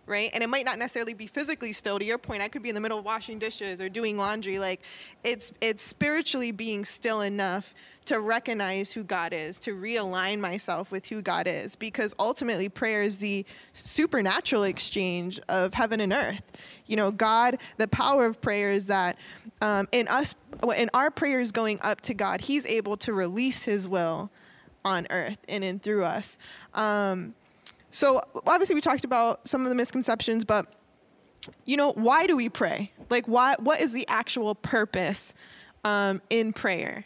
right? 0.07 0.29
And 0.33 0.41
it 0.41 0.47
might 0.47 0.65
not 0.65 0.79
necessarily 0.79 1.13
be 1.13 1.27
physically 1.27 1.73
still. 1.73 1.99
To 1.99 2.05
your 2.05 2.17
point, 2.17 2.41
I 2.41 2.47
could 2.47 2.63
be 2.63 2.69
in 2.69 2.75
the 2.75 2.81
middle 2.81 2.97
of 2.97 3.05
washing 3.05 3.37
dishes 3.37 3.79
or 3.79 3.89
doing 3.89 4.17
laundry. 4.17 4.57
Like 4.57 4.81
it's 5.23 5.51
it's 5.61 5.83
spiritually 5.83 6.51
being 6.51 6.85
still 6.85 7.21
enough 7.21 7.75
to 8.05 8.21
recognize 8.21 8.93
who 8.93 9.03
God 9.03 9.33
is, 9.33 9.59
to 9.59 9.75
realign 9.75 10.39
myself 10.39 10.91
with 10.91 11.05
who 11.07 11.21
God 11.21 11.45
is, 11.45 11.75
because 11.75 12.15
ultimately 12.17 12.69
prayer 12.69 13.03
is 13.03 13.17
the 13.17 13.45
supernatural 13.73 14.63
exchange 14.63 15.39
of 15.49 15.73
heaven 15.73 15.99
and 15.99 16.13
earth. 16.13 16.41
You 16.85 16.95
know, 16.95 17.11
God, 17.11 17.59
the 17.75 17.87
power 17.89 18.25
of 18.25 18.41
prayer 18.41 18.71
is 18.71 18.87
that 18.87 19.17
um, 19.61 19.89
in 19.91 20.07
us, 20.07 20.35
in 20.75 20.89
our 20.93 21.11
prayers 21.11 21.51
going 21.51 21.79
up 21.81 21.99
to 22.01 22.13
God, 22.13 22.41
He's 22.41 22.65
able 22.65 22.95
to 22.97 23.13
release 23.13 23.63
His 23.63 23.87
will 23.87 24.31
on 24.85 25.05
earth 25.09 25.39
and 25.49 25.65
in 25.65 25.79
through 25.79 26.05
us. 26.05 26.37
Um, 26.73 27.35
so 27.97 28.21
obviously 28.45 28.75
we 28.75 28.81
talked 28.81 29.03
about 29.03 29.47
some 29.47 29.63
of 29.63 29.69
the 29.69 29.75
misconceptions, 29.75 30.45
but 30.45 30.71
you 31.65 31.75
know, 31.75 31.93
why 31.93 32.27
do 32.27 32.35
we 32.35 32.47
pray? 32.47 32.91
Like, 33.09 33.27
why? 33.27 33.55
What 33.57 33.81
is 33.81 33.91
the 33.91 34.07
actual 34.07 34.53
purpose 34.53 35.33
um, 35.83 36.21
in 36.29 36.53
prayer? 36.53 37.05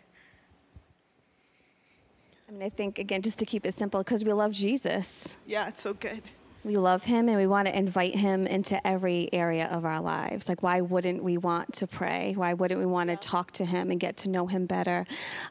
I 2.50 2.52
mean, 2.52 2.62
I 2.62 2.70
think 2.70 3.00
again, 3.00 3.22
just 3.22 3.40
to 3.40 3.46
keep 3.46 3.66
it 3.66 3.74
simple, 3.74 4.02
because 4.02 4.26
we 4.26 4.34
love 4.34 4.52
Jesus. 4.52 5.38
Yeah, 5.46 5.70
it's 5.70 5.80
so 5.80 5.94
good 5.94 6.24
we 6.64 6.76
love 6.76 7.04
him 7.04 7.28
and 7.28 7.38
we 7.38 7.48
want 7.48 7.68
to 7.68 7.76
invite 7.76 8.16
him 8.16 8.46
into 8.46 8.86
every 8.86 9.30
area 9.34 9.66
of 9.66 9.84
our 9.84 10.00
lives. 10.00 10.48
Like, 10.48 10.62
why 10.62 10.82
wouldn't 10.82 11.24
we 11.24 11.38
want 11.38 11.74
to 11.74 11.88
pray? 11.88 12.34
Why 12.36 12.54
wouldn't 12.54 12.80
we 12.80 12.86
want 12.86 13.10
to 13.10 13.16
talk 13.16 13.52
to 13.54 13.66
him 13.66 13.90
and 13.90 14.00
get 14.00 14.16
to 14.18 14.30
know 14.30 14.46
him 14.46 14.68
better? 14.68 15.08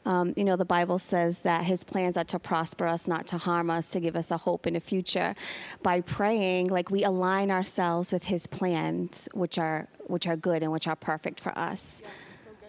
Um, 0.07 0.35
you 0.37 0.45
know, 0.45 0.57
the 0.57 0.65
Bible 0.65 1.01
says 1.01 1.41
that 1.41 1.65
his 1.65 1.83
plans 1.83 2.17
are 2.17 2.25
to 2.25 2.39
prosper 2.39 2.87
us, 2.87 3.09
not 3.09 3.27
to 3.29 3.39
harm 3.39 3.71
us, 3.71 3.89
to 3.89 4.01
give 4.01 4.15
us 4.15 4.31
a 4.31 4.37
hope 4.37 4.67
in 4.69 4.75
the 4.75 4.81
future. 4.81 5.35
By 5.83 6.01
praying, 6.01 6.69
like 6.69 6.91
we 6.91 7.03
align 7.03 7.51
ourselves 7.51 8.13
with 8.13 8.25
his 8.25 8.47
plans, 8.47 9.29
which 9.35 9.59
are 9.59 9.89
which 10.07 10.27
are 10.27 10.37
good 10.37 10.63
and 10.63 10.73
which 10.73 10.89
are 10.89 10.97
perfect 10.97 11.41
for 11.41 11.57
us. 11.59 12.03
Yeah, 12.03 12.09
so 12.45 12.51
good. 12.61 12.69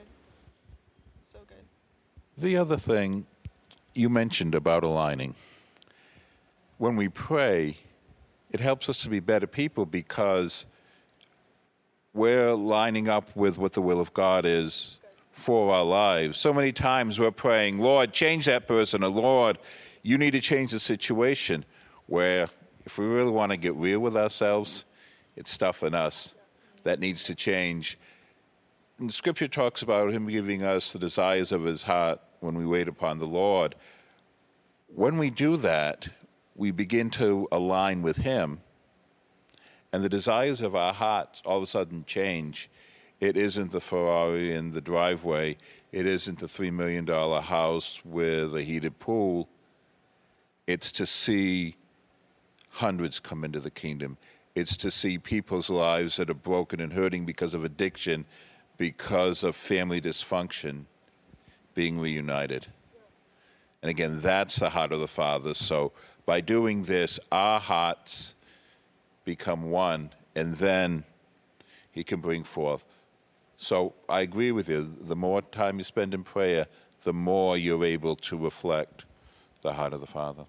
So 1.34 1.39
good. 1.47 2.43
The 2.43 2.58
other 2.58 2.77
thing 2.77 3.25
you 3.93 4.10
mentioned 4.10 4.56
about 4.56 4.84
aligning. 4.84 5.36
When 6.77 6.95
we 6.95 7.10
pray, 7.10 7.77
it 8.51 8.59
helps 8.59 8.89
us 8.89 9.01
to 9.03 9.09
be 9.09 9.19
better 9.19 9.47
people 9.47 9.85
because 9.85 10.65
we're 12.13 12.53
lining 12.53 13.07
up 13.07 13.33
with 13.35 13.57
what 13.57 13.73
the 13.73 13.81
will 13.81 14.01
of 14.01 14.13
God 14.13 14.45
is 14.45 14.99
for 15.31 15.73
our 15.73 15.83
lives. 15.83 16.37
So 16.37 16.53
many 16.53 16.73
times 16.73 17.19
we're 17.19 17.31
praying, 17.31 17.79
Lord, 17.79 18.11
change 18.11 18.45
that 18.45 18.67
person, 18.67 19.03
or 19.03 19.09
Lord, 19.09 19.57
you 20.03 20.17
need 20.17 20.31
to 20.31 20.41
change 20.41 20.71
the 20.71 20.79
situation. 20.79 21.63
Where 22.07 22.49
if 22.85 22.97
we 22.97 23.05
really 23.05 23.31
want 23.31 23.51
to 23.53 23.57
get 23.57 23.73
real 23.75 23.99
with 23.99 24.17
ourselves, 24.17 24.83
it's 25.37 25.49
stuff 25.49 25.83
in 25.83 25.93
us 25.93 26.35
that 26.83 26.99
needs 26.99 27.23
to 27.25 27.35
change. 27.35 27.97
And 28.99 29.13
scripture 29.13 29.47
talks 29.47 29.81
about 29.81 30.11
Him 30.11 30.27
giving 30.27 30.63
us 30.63 30.91
the 30.91 30.99
desires 30.99 31.53
of 31.53 31.63
His 31.63 31.83
heart 31.83 32.19
when 32.41 32.55
we 32.55 32.65
wait 32.65 32.89
upon 32.89 33.19
the 33.19 33.27
Lord. 33.27 33.75
When 34.93 35.17
we 35.17 35.29
do 35.29 35.55
that, 35.57 36.09
we 36.55 36.71
begin 36.71 37.09
to 37.11 37.47
align 37.51 38.01
with 38.01 38.17
Him, 38.17 38.61
and 39.93 40.03
the 40.03 40.09
desires 40.09 40.61
of 40.61 40.75
our 40.75 40.93
hearts 40.93 41.41
all 41.45 41.57
of 41.57 41.63
a 41.63 41.67
sudden 41.67 42.05
change. 42.05 42.69
It 43.19 43.37
isn't 43.37 43.71
the 43.71 43.81
Ferrari 43.81 44.53
in 44.53 44.71
the 44.71 44.81
driveway. 44.81 45.57
It 45.91 46.07
isn't 46.07 46.39
the 46.39 46.47
$3 46.47 46.71
million 46.73 47.05
house 47.07 48.01
with 48.03 48.55
a 48.55 48.63
heated 48.63 48.99
pool. 48.99 49.47
It's 50.65 50.91
to 50.93 51.05
see 51.05 51.75
hundreds 52.69 53.19
come 53.19 53.43
into 53.43 53.59
the 53.59 53.69
kingdom. 53.69 54.17
It's 54.55 54.75
to 54.77 54.89
see 54.89 55.17
people's 55.17 55.69
lives 55.69 56.15
that 56.17 56.29
are 56.29 56.33
broken 56.33 56.79
and 56.79 56.93
hurting 56.93 57.25
because 57.25 57.53
of 57.53 57.63
addiction, 57.63 58.25
because 58.77 59.43
of 59.43 59.55
family 59.55 60.01
dysfunction, 60.01 60.85
being 61.75 61.99
reunited. 61.99 62.67
And 63.81 63.89
again, 63.89 64.19
that's 64.21 64.57
the 64.57 64.69
heart 64.69 64.91
of 64.91 64.99
the 64.99 65.07
Father. 65.07 65.53
So 65.53 65.91
by 66.25 66.41
doing 66.41 66.84
this, 66.84 67.19
our 67.31 67.60
hearts 67.60 68.36
become 69.25 69.69
one, 69.71 70.12
and 70.36 70.55
then 70.55 71.03
He 71.91 72.03
can 72.03 72.21
bring 72.21 72.43
forth. 72.43 72.86
So 73.57 73.93
I 74.10 74.21
agree 74.21 74.51
with 74.51 74.67
you. 74.69 74.95
The 75.01 75.15
more 75.15 75.41
time 75.41 75.77
you 75.77 75.84
spend 75.84 76.13
in 76.13 76.23
prayer, 76.23 76.67
the 77.03 77.13
more 77.13 77.57
you're 77.57 77.86
able 77.86 78.15
to 78.15 78.38
reflect 78.38 79.05
the 79.62 79.73
heart 79.73 79.93
of 79.93 80.01
the 80.01 80.07
Father. 80.07 80.45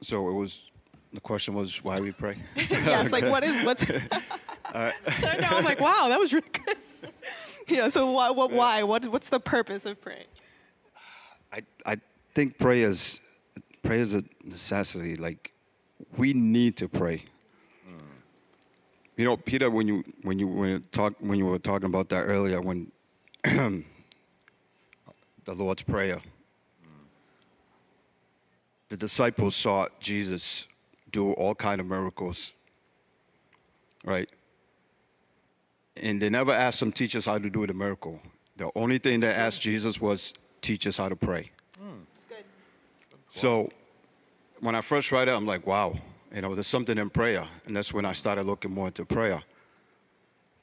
So 0.00 0.28
it 0.28 0.32
was. 0.32 0.70
The 1.12 1.20
question 1.20 1.52
was 1.54 1.84
why 1.84 2.00
we 2.00 2.10
pray. 2.10 2.36
yes, 2.56 3.12
like 3.12 3.24
what 3.24 3.44
is 3.44 3.64
what's? 3.64 3.84
I 4.64 4.92
know. 5.40 5.48
I'm 5.50 5.64
like, 5.64 5.80
wow, 5.80 6.08
that 6.08 6.18
was 6.18 6.32
really 6.32 6.48
good. 6.52 6.76
yeah. 7.68 7.88
So 7.90 8.10
why? 8.10 8.30
What? 8.30 8.50
Why? 8.50 8.82
What? 8.82 9.06
What's 9.08 9.28
the 9.28 9.40
purpose 9.40 9.84
of 9.84 10.00
praying? 10.00 10.26
I 11.52 11.62
I 11.84 11.96
think 12.34 12.58
prayer 12.58 12.88
is 12.88 13.20
prayer 13.82 14.00
is 14.00 14.14
a 14.14 14.24
necessity. 14.44 15.16
Like 15.16 15.52
we 16.16 16.32
need 16.32 16.76
to 16.78 16.88
pray. 16.88 17.24
You 19.16 19.26
know, 19.26 19.36
Peter, 19.36 19.70
when 19.70 19.86
you 19.88 20.04
when 20.22 20.38
you 20.38 20.48
when 20.48 20.68
you 20.70 20.78
talk 20.80 21.14
when 21.20 21.38
you 21.38 21.46
were 21.46 21.58
talking 21.58 21.86
about 21.86 22.08
that 22.08 22.22
earlier, 22.22 22.60
when 22.60 22.90
the 23.44 23.84
Lord's 25.46 25.82
prayer, 25.82 26.20
the 28.88 28.96
disciples 28.96 29.54
saw 29.54 29.88
Jesus 30.00 30.66
do 31.10 31.32
all 31.32 31.54
kind 31.54 31.80
of 31.80 31.86
miracles, 31.86 32.52
right? 34.04 34.30
And 35.96 36.22
they 36.22 36.30
never 36.30 36.52
asked 36.52 36.80
him, 36.80 36.90
teach 36.90 37.14
us 37.14 37.26
how 37.26 37.36
to 37.38 37.50
do 37.50 37.66
the 37.66 37.74
miracle. 37.74 38.18
The 38.56 38.70
only 38.74 38.96
thing 38.98 39.20
they 39.20 39.28
asked 39.28 39.60
Jesus 39.60 40.00
was, 40.00 40.32
teach 40.62 40.86
us 40.86 40.96
how 40.96 41.10
to 41.10 41.16
pray. 41.16 41.50
Good. 41.78 42.06
So 43.34 43.70
when 44.60 44.74
I 44.74 44.82
first 44.82 45.10
read 45.10 45.26
it, 45.26 45.30
I'm 45.30 45.46
like, 45.46 45.66
wow, 45.66 45.98
you 46.34 46.42
know, 46.42 46.54
there's 46.54 46.66
something 46.66 46.98
in 46.98 47.08
prayer. 47.08 47.48
And 47.64 47.74
that's 47.74 47.90
when 47.90 48.04
I 48.04 48.12
started 48.12 48.44
looking 48.44 48.70
more 48.70 48.88
into 48.88 49.06
prayer. 49.06 49.42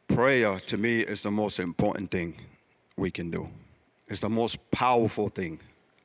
Prayer, 0.08 0.60
to 0.60 0.78
me, 0.78 1.00
is 1.00 1.24
the 1.24 1.32
most 1.32 1.60
important 1.60 2.12
thing 2.12 2.36
we 2.96 3.10
can 3.10 3.32
do. 3.32 3.50
It's 4.08 4.20
the 4.22 4.30
most 4.30 4.58
powerful 4.70 5.30
thing 5.30 5.60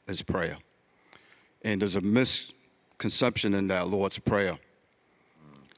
is 0.08 0.22
prayer. 0.22 0.56
And 1.60 1.82
there's 1.82 1.96
a 1.96 2.00
misconception 2.00 3.52
in 3.52 3.68
that 3.68 3.88
Lord's 3.88 4.18
Prayer. 4.18 4.58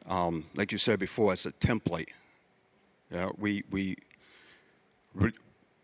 Um, 0.08 0.44
like 0.54 0.70
you 0.70 0.78
said 0.78 1.00
before, 1.00 1.32
it's 1.32 1.46
a 1.46 1.52
template. 1.52 2.10
Yeah, 3.10 3.30
we, 3.36 3.64
we 3.72 3.96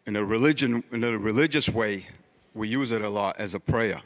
in 0.06 0.14
a 0.14 0.24
religion, 0.24 0.84
in 0.92 1.02
a 1.02 1.18
religious 1.18 1.68
way, 1.68 2.06
we 2.54 2.68
use 2.68 2.92
it 2.92 3.02
a 3.02 3.10
lot 3.10 3.34
as 3.40 3.54
a 3.54 3.60
prayer 3.60 4.00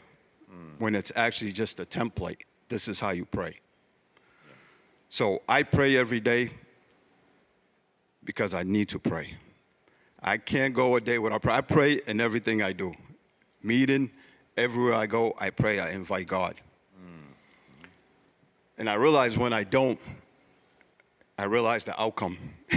when 0.79 0.95
it's 0.95 1.13
actually 1.17 1.53
just 1.53 1.81
a 1.81 1.85
template. 1.85 2.39
This 2.69 2.89
is 2.89 3.01
how 3.01 3.11
you 3.11 3.25
pray. 3.25 3.61
So 5.09 5.43
I 5.49 5.63
pray 5.63 5.97
every 5.97 6.21
day 6.21 6.51
because 8.25 8.55
I 8.55 8.63
need 8.63 8.89
to 8.89 8.99
pray. 8.99 9.35
I 10.21 10.39
can't 10.39 10.75
go 10.75 10.97
a 10.97 11.01
day 11.01 11.19
without 11.19 11.43
prayer. 11.43 11.57
I 11.57 11.61
pray 11.61 12.01
in 12.07 12.21
everything 12.21 12.63
I 12.63 12.73
do. 12.73 12.93
Meeting, 13.63 14.11
everywhere 14.57 14.95
I 14.95 15.07
go, 15.07 15.35
I 15.39 15.51
pray, 15.51 15.79
I 15.79 15.91
invite 15.91 16.27
God. 16.27 16.57
And 18.79 18.91
I 18.91 18.95
realize 18.95 19.39
when 19.39 19.53
I 19.53 19.65
don't, 19.65 19.99
I 21.39 21.45
realize 21.45 21.85
the 21.85 21.99
outcome. 22.01 22.39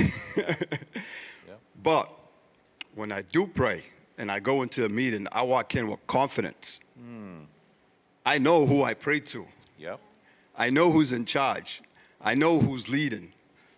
But 1.82 2.10
when 2.96 3.12
I 3.12 3.22
do 3.22 3.48
pray 3.48 3.84
and 4.18 4.32
I 4.32 4.40
go 4.40 4.62
into 4.64 4.86
a 4.86 4.90
meeting, 4.90 5.28
I 5.32 5.44
walk 5.44 5.76
in 5.76 5.88
with 5.90 6.06
confidence. 6.08 6.80
Hmm. 6.98 7.44
I 8.30 8.38
know 8.38 8.68
who 8.68 8.84
I 8.84 8.94
pray 8.94 9.20
to. 9.34 9.48
Yep. 9.80 10.00
I 10.56 10.70
know 10.70 10.92
who's 10.92 11.14
in 11.14 11.26
charge. 11.26 11.82
I 12.22 12.36
know 12.36 12.60
who's 12.60 12.88
leading. 12.88 13.32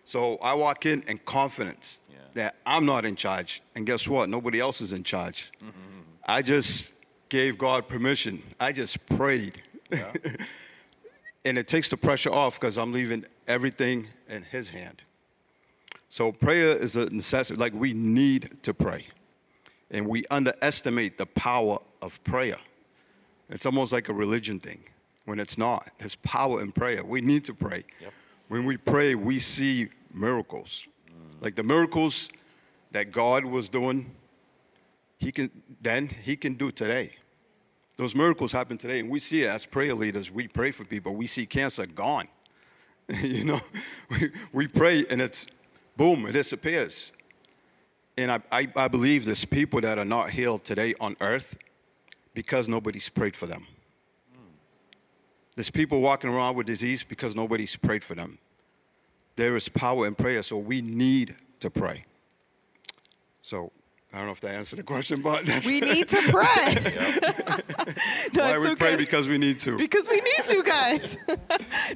So 0.04 0.36
I 0.42 0.52
walk 0.52 0.84
in 0.84 1.02
in 1.08 1.18
confidence 1.24 2.00
Yeah. 2.10 2.18
that 2.34 2.56
I'm 2.66 2.84
not 2.84 3.06
in 3.06 3.16
charge. 3.16 3.62
And 3.74 3.86
guess 3.86 4.06
what? 4.06 4.28
Nobody 4.28 4.60
else 4.60 4.82
is 4.82 4.92
in 4.92 5.04
charge. 5.04 5.50
Mm-hmm. 5.64 6.00
I 6.26 6.42
just 6.42 6.92
gave 7.30 7.56
God 7.56 7.88
permission. 7.88 8.42
I 8.60 8.72
just 8.72 8.94
prayed. 9.06 9.62
and 11.46 11.56
it 11.56 11.66
takes 11.66 11.88
the 11.88 11.96
pressure 11.96 12.30
off 12.30 12.60
because 12.60 12.76
I'm 12.76 12.92
leaving 12.92 13.24
everything 13.48 14.08
in 14.28 14.42
His 14.42 14.68
hand. 14.68 15.02
So 16.10 16.30
prayer 16.30 16.76
is 16.76 16.94
a 16.96 17.06
necessity. 17.08 17.58
Like 17.58 17.72
we 17.72 17.94
need 17.94 18.50
to 18.64 18.74
pray. 18.74 19.06
And 19.90 20.06
we 20.06 20.26
underestimate 20.30 21.16
the 21.16 21.26
power 21.26 21.78
of 22.02 22.22
prayer. 22.24 22.58
It's 23.52 23.66
almost 23.66 23.92
like 23.92 24.08
a 24.08 24.14
religion 24.14 24.58
thing 24.58 24.82
when 25.26 25.38
it's 25.38 25.56
not. 25.56 25.90
There's 25.98 26.14
power 26.16 26.62
in 26.62 26.72
prayer. 26.72 27.04
We 27.04 27.20
need 27.20 27.44
to 27.44 27.54
pray. 27.54 27.84
Yep. 28.00 28.12
When 28.48 28.64
we 28.64 28.76
pray, 28.76 29.14
we 29.14 29.38
see 29.38 29.88
miracles. 30.12 30.86
Like 31.40 31.54
the 31.54 31.62
miracles 31.62 32.28
that 32.92 33.12
God 33.12 33.44
was 33.44 33.68
doing, 33.68 34.10
he 35.18 35.30
can 35.32 35.50
then 35.80 36.08
he 36.08 36.36
can 36.36 36.54
do 36.54 36.70
today. 36.70 37.12
Those 37.96 38.14
miracles 38.14 38.52
happen 38.52 38.78
today, 38.78 39.00
and 39.00 39.10
we 39.10 39.20
see 39.20 39.42
it 39.42 39.48
as 39.48 39.66
prayer 39.66 39.94
leaders. 39.94 40.30
We 40.30 40.48
pray 40.48 40.70
for 40.70 40.84
people. 40.84 41.14
We 41.14 41.26
see 41.26 41.46
cancer 41.46 41.86
gone. 41.86 42.28
you 43.22 43.44
know, 43.44 43.60
we, 44.10 44.30
we 44.52 44.66
pray 44.66 45.04
and 45.10 45.20
it's 45.20 45.46
boom, 45.96 46.26
it 46.26 46.32
disappears. 46.32 47.12
And 48.16 48.30
I, 48.30 48.40
I, 48.50 48.68
I 48.76 48.88
believe 48.88 49.24
there's 49.24 49.44
people 49.44 49.80
that 49.80 49.98
are 49.98 50.04
not 50.04 50.30
healed 50.30 50.64
today 50.64 50.94
on 51.00 51.16
earth 51.20 51.56
because 52.34 52.68
nobody's 52.68 53.08
prayed 53.08 53.36
for 53.36 53.46
them. 53.46 53.66
There's 55.54 55.70
people 55.70 56.00
walking 56.00 56.30
around 56.30 56.56
with 56.56 56.66
disease 56.66 57.04
because 57.04 57.36
nobody's 57.36 57.76
prayed 57.76 58.04
for 58.04 58.14
them. 58.14 58.38
There 59.36 59.54
is 59.56 59.68
power 59.68 60.06
in 60.06 60.14
prayer, 60.14 60.42
so 60.42 60.56
we 60.56 60.80
need 60.80 61.34
to 61.60 61.70
pray. 61.70 62.06
So 63.42 63.70
I 64.12 64.18
don't 64.18 64.26
know 64.26 64.32
if 64.32 64.40
that 64.42 64.54
answered 64.54 64.78
the 64.78 64.82
question, 64.82 65.22
but 65.22 65.46
that's 65.46 65.66
We 65.66 65.80
need 65.80 66.08
to 66.08 66.22
pray. 66.30 66.74
no, 68.34 68.44
why 68.44 68.58
we 68.58 68.74
pray 68.74 68.96
because 68.96 69.26
we 69.26 69.38
need 69.38 69.58
to. 69.60 69.76
because 69.76 70.08
we 70.08 70.20
need 70.20 70.46
to, 70.48 70.62
guys. 70.62 71.16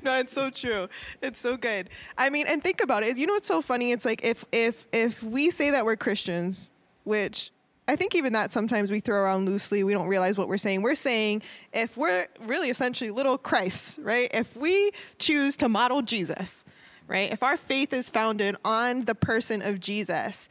no, 0.03 0.19
it's 0.19 0.33
so 0.33 0.51
true. 0.51 0.89
It's 1.23 1.41
so 1.41 1.57
good. 1.57 1.91
I 2.17 2.31
mean, 2.31 2.47
and 2.47 2.63
think 2.63 2.83
about 2.83 3.03
it. 3.03 3.17
You 3.17 3.27
know 3.27 3.35
what's 3.35 3.49
so 3.49 3.61
funny? 3.63 3.93
It's 3.93 4.05
like 4.05 4.25
if 4.25 4.45
if 4.53 4.87
if 4.93 5.23
we 5.23 5.51
say 5.51 5.71
that 5.71 5.85
we're 5.85 5.97
Christians, 5.97 6.73
which 7.05 7.51
I 7.89 7.95
think 7.95 8.15
even 8.15 8.33
that 8.33 8.51
sometimes 8.51 8.91
we 8.91 9.01
throw 9.01 9.17
around 9.17 9.47
loosely, 9.47 9.85
we 9.85 9.93
don't 9.93 10.09
realize 10.09 10.37
what 10.37 10.49
we're 10.49 10.59
saying. 10.59 10.83
We're 10.83 10.97
saying 10.97 11.43
if 11.73 11.97
we're 11.97 12.27
really 12.41 12.69
essentially 12.71 13.11
little 13.11 13.39
Christ, 13.39 13.99
right? 14.03 14.29
If 14.35 14.57
we 14.57 14.91
choose 15.19 15.57
to 15.59 15.69
model 15.69 16.03
Jesus, 16.03 16.65
right? 17.07 17.31
If 17.33 17.43
our 17.43 17.57
faith 17.57 17.93
is 17.93 18.11
founded 18.11 18.57
on 18.65 19.05
the 19.05 19.15
person 19.15 19.63
of 19.63 19.79
Jesus, 19.79 20.49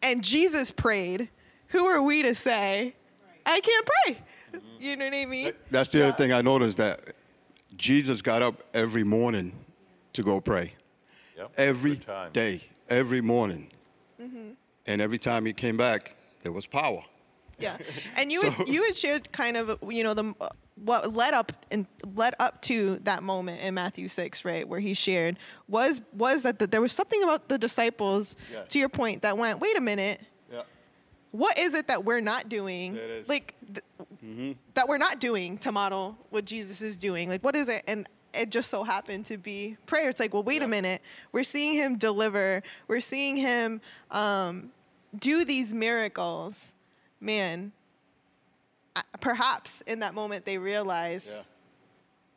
and 0.00 0.24
Jesus 0.24 0.70
prayed, 0.70 1.28
who 1.68 1.84
are 1.84 2.02
we 2.02 2.22
to 2.22 2.34
say, 2.34 2.94
I 3.44 3.60
can't 3.60 3.86
pray? 3.86 4.18
You 4.80 4.96
know 4.96 5.06
what 5.06 5.14
I 5.14 5.26
mean? 5.26 5.52
That's 5.70 5.90
the 5.90 6.08
other 6.08 6.16
thing 6.16 6.32
I 6.32 6.42
noticed 6.42 6.78
that 6.78 7.14
Jesus 7.76 8.22
got 8.22 8.42
up 8.42 8.62
every 8.74 9.04
morning 9.04 9.52
to 10.12 10.22
go 10.22 10.40
pray. 10.40 10.72
Yep. 11.36 11.52
Every 11.56 11.96
time. 11.96 12.32
day, 12.32 12.64
every 12.88 13.20
morning. 13.20 13.70
Mm-hmm. 14.20 14.50
And 14.86 15.00
every 15.00 15.18
time 15.18 15.46
he 15.46 15.52
came 15.52 15.76
back, 15.76 16.16
there 16.42 16.52
was 16.52 16.66
power. 16.66 17.04
Yeah, 17.58 17.76
and 18.16 18.32
you 18.32 18.40
So- 18.42 18.50
had, 18.50 18.68
you 18.68 18.82
had 18.84 18.96
shared 18.96 19.32
kind 19.32 19.56
of 19.56 19.78
you 19.88 20.02
know 20.04 20.14
the 20.14 20.34
what 20.76 21.14
led 21.14 21.34
up 21.34 21.52
and 21.70 21.86
led 22.16 22.34
up 22.40 22.60
to 22.62 22.98
that 23.04 23.22
moment 23.22 23.60
in 23.60 23.74
Matthew 23.74 24.08
six, 24.08 24.44
right, 24.44 24.66
where 24.66 24.80
he 24.80 24.94
shared 24.94 25.36
was 25.68 26.00
was 26.12 26.42
that 26.42 26.58
the, 26.58 26.66
there 26.66 26.80
was 26.80 26.92
something 26.92 27.22
about 27.22 27.48
the 27.48 27.58
disciples, 27.58 28.34
Yeah. 28.52 28.62
to 28.62 28.78
your 28.78 28.88
point, 28.88 29.22
that 29.22 29.36
went, 29.38 29.60
wait 29.60 29.76
a 29.76 29.80
minute, 29.80 30.20
Yeah. 30.50 30.62
what 31.30 31.58
is 31.58 31.74
it 31.74 31.86
that 31.88 32.04
we're 32.04 32.20
not 32.20 32.48
doing, 32.48 32.94
There 32.94 33.04
it 33.04 33.10
is. 33.10 33.28
like 33.28 33.54
th- 33.72 34.56
that 34.74 34.88
we're 34.88 34.98
not 34.98 35.20
doing 35.20 35.58
to 35.58 35.70
model 35.72 36.16
what 36.30 36.46
Jesus 36.46 36.80
is 36.80 36.96
doing, 36.96 37.28
like 37.28 37.42
what 37.44 37.54
is 37.54 37.68
it, 37.68 37.82
and 37.86 38.08
it 38.34 38.48
just 38.50 38.70
so 38.70 38.82
happened 38.82 39.26
to 39.26 39.36
be 39.36 39.76
prayer. 39.84 40.08
It's 40.08 40.18
like, 40.18 40.32
well, 40.32 40.42
wait 40.42 40.62
a 40.62 40.66
minute, 40.68 41.02
we're 41.32 41.44
seeing 41.44 41.74
him 41.74 41.98
deliver, 41.98 42.62
we're 42.88 43.00
seeing 43.00 43.36
him 43.36 43.80
um, 44.10 44.72
do 45.18 45.44
these 45.44 45.72
miracles, 45.74 46.72
man. 47.20 47.72
Perhaps 49.20 49.80
in 49.82 50.00
that 50.00 50.14
moment 50.14 50.44
they 50.44 50.58
realize 50.58 51.26
Yeah. 51.34 51.42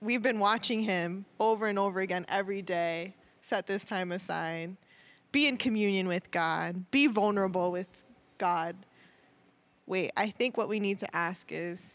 we've 0.02 0.22
been 0.22 0.40
watching 0.40 0.82
him 0.84 1.26
over 1.40 1.68
and 1.68 1.78
over 1.80 2.00
again 2.00 2.26
every 2.30 2.62
day. 2.62 3.14
Set 3.42 3.68
this 3.68 3.84
time 3.86 4.12
aside. 4.12 4.76
be 5.32 5.48
in 5.48 5.58
communion 5.58 6.08
with 6.08 6.32
God, 6.32 6.90
be 6.92 7.08
vulnerable 7.08 7.70
with 7.70 8.06
God. 8.38 8.78
Wait, 9.86 10.12
I 10.16 10.30
think 10.30 10.56
what 10.56 10.70
we 10.70 10.80
need 10.80 11.00
to 11.00 11.14
ask 11.16 11.52
is 11.52 11.92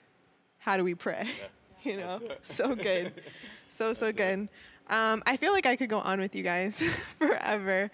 how 0.58 0.76
do 0.76 0.84
we 0.84 0.94
pray? 0.94 1.26
you 1.82 1.96
know, 1.96 2.20
so 2.42 2.74
good. 2.74 3.12
So, 3.72 3.94
so 3.94 4.12
good. 4.12 4.48
Um, 4.88 5.22
I 5.24 5.36
feel 5.38 5.52
like 5.52 5.64
I 5.64 5.76
could 5.76 5.88
go 5.88 6.00
on 6.00 6.18
with 6.20 6.34
you 6.34 6.42
guys 6.42 6.82
forever. 7.18 7.90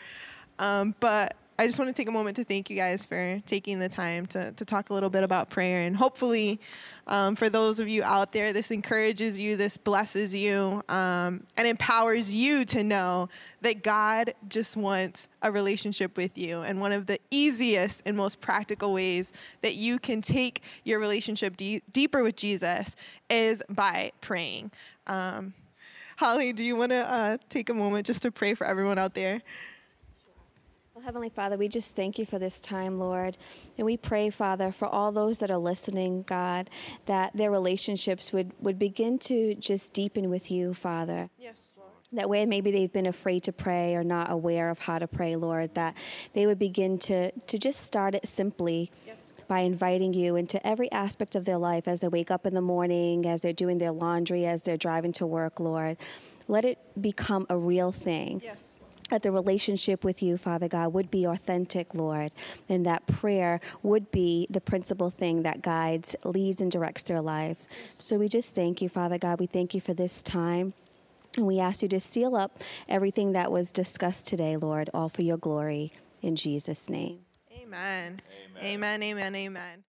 Um, 0.59 0.94
but 0.99 1.37
I 1.59 1.66
just 1.66 1.79
want 1.79 1.88
to 1.88 1.95
take 1.95 2.09
a 2.09 2.12
moment 2.12 2.37
to 2.37 2.45
thank 2.45 2.69
you 2.69 2.77
guys 2.77 3.07
for 3.07 3.40
taking 3.47 3.79
the 3.79 3.88
time 3.88 4.27
to, 4.27 4.53
to 4.53 4.64
talk 4.66 4.90
a 4.90 4.95
little 4.95 5.09
bit 5.09 5.23
about 5.23 5.49
prayer. 5.49 5.81
And 5.81 5.97
hopefully, 5.97 6.61
um, 7.07 7.35
for 7.35 7.49
those 7.49 7.81
of 7.81 7.88
you 7.88 8.03
out 8.03 8.33
there, 8.33 8.53
this 8.53 8.71
encourages 8.71 9.40
you, 9.40 9.57
this 9.57 9.79
blesses 9.79 10.35
you, 10.35 10.83
um, 10.90 11.45
and 11.57 11.66
empowers 11.66 12.33
you 12.33 12.66
to 12.66 12.85
know 12.85 13.31
that 13.62 13.83
God 13.83 14.35
just 14.49 14.77
wants 14.77 15.29
a 15.40 15.51
relationship 15.51 16.19
with 16.19 16.37
you. 16.37 16.61
And 16.61 16.79
one 16.79 16.92
of 16.92 17.07
the 17.07 17.19
easiest 17.31 18.03
and 18.05 18.19
most 18.19 18.42
practical 18.42 18.92
ways 18.92 19.33
that 19.62 19.77
you 19.77 19.99
can 19.99 20.21
take 20.21 20.62
your 20.85 21.01
relationship 21.01 21.57
de- 21.57 21.83
deeper 21.90 22.23
with 22.23 22.37
Jesus 22.37 22.95
is 23.31 23.62
by 23.71 24.12
praying. 24.21 24.73
Um, 25.07 25.55
Holly, 26.19 26.53
do 26.53 26.62
you 26.62 26.77
want 26.77 26.90
to 26.90 27.11
uh, 27.11 27.38
take 27.49 27.71
a 27.71 27.75
moment 27.75 28.07
just 28.07 28.21
to 28.23 28.31
pray 28.31 28.53
for 28.53 28.66
everyone 28.66 28.99
out 28.99 29.14
there? 29.14 29.40
Heavenly 31.07 31.29
Father, 31.29 31.57
we 31.57 31.69
just 31.69 31.95
thank 31.95 32.19
you 32.19 32.27
for 32.27 32.40
this 32.40 32.61
time, 32.61 32.99
Lord. 32.99 33.37
And 33.79 33.87
we 33.87 33.97
pray, 33.97 34.29
Father, 34.29 34.73
for 34.73 34.88
all 34.88 35.12
those 35.12 35.38
that 35.38 35.53
are 35.53 35.57
listening, 35.57 36.25
God, 36.27 36.69
that 37.05 37.31
their 37.33 37.53
relationships 37.53 38.33
would, 38.33 38.51
would 38.59 38.77
begin 38.77 39.21
to 39.21 39.55
just 39.55 39.92
deepen 39.92 40.31
with 40.31 40.51
you, 40.51 40.75
Father. 40.75 41.31
Yes, 41.38 41.75
Lord. 41.77 41.90
That 42.11 42.29
way, 42.29 42.45
maybe 42.45 42.73
they've 42.73 42.92
been 42.92 43.07
afraid 43.07 43.45
to 43.45 43.53
pray 43.53 43.95
or 43.95 44.03
not 44.03 44.33
aware 44.33 44.69
of 44.69 44.81
how 44.81 44.99
to 44.99 45.07
pray, 45.07 45.37
Lord, 45.37 45.77
that 45.77 45.95
they 46.33 46.45
would 46.45 46.59
begin 46.59 46.99
to, 46.99 47.31
to 47.31 47.57
just 47.57 47.83
start 47.87 48.16
it 48.16 48.27
simply 48.27 48.90
Yes. 49.07 49.33
by 49.47 49.61
inviting 49.61 50.12
you 50.12 50.35
into 50.35 50.64
every 50.66 50.90
aspect 50.90 51.37
of 51.37 51.45
their 51.45 51.59
life 51.59 51.87
as 51.87 52.01
they 52.01 52.09
wake 52.09 52.33
up 52.33 52.47
in 52.47 52.55
the 52.55 52.61
morning, 52.61 53.27
as 53.27 53.42
they're 53.42 53.53
doing 53.53 53.79
their 53.79 53.92
laundry, 53.92 54.45
as 54.45 54.62
they're 54.62 54.77
driving 54.77 55.12
to 55.12 55.27
work, 55.27 55.61
Lord. 55.61 55.99
Let 56.49 56.64
it 56.64 56.79
become 57.01 57.47
a 57.49 57.57
real 57.57 57.92
thing 57.92 58.40
Yes. 58.45 58.66
That 59.11 59.23
the 59.23 59.31
relationship 59.31 60.05
with 60.05 60.23
you, 60.23 60.37
Father 60.37 60.69
God, 60.69 60.92
would 60.92 61.11
be 61.11 61.25
authentic, 61.25 61.95
Lord, 61.95 62.33
and 62.69 62.85
that 62.87 63.07
prayer 63.07 63.61
would 63.83 64.11
be 64.11 64.47
the 64.51 64.61
principal 64.61 65.11
thing 65.11 65.42
that 65.42 65.62
guides, 65.62 66.16
leads, 66.25 66.61
and 66.61 66.71
directs 66.71 67.05
their 67.05 67.21
life. 67.21 67.66
So 67.99 68.16
we 68.16 68.29
just 68.29 68.55
thank 68.55 68.83
you, 68.83 68.88
Father 68.88 69.19
God. 69.19 69.40
We 69.40 69.47
thank 69.47 69.75
you 69.75 69.81
for 69.81 69.95
this 69.95 70.23
time. 70.23 70.75
And 71.37 71.47
we 71.47 71.61
ask 71.61 71.83
you 71.83 71.88
to 71.88 72.01
seal 72.01 72.35
up 72.35 72.62
everything 72.88 73.33
that 73.33 73.53
was 73.53 73.71
discussed 73.71 74.27
today, 74.27 74.57
Lord, 74.57 74.88
all 74.95 75.09
for 75.09 75.23
your 75.23 75.37
glory. 75.37 75.92
In 76.23 76.35
Jesus' 76.35 76.88
name. 76.88 77.21
Amen. 77.53 78.23
Amen. 78.59 78.64
Amen. 78.64 79.03
Amen. 79.03 79.35
Amen. 79.35 79.83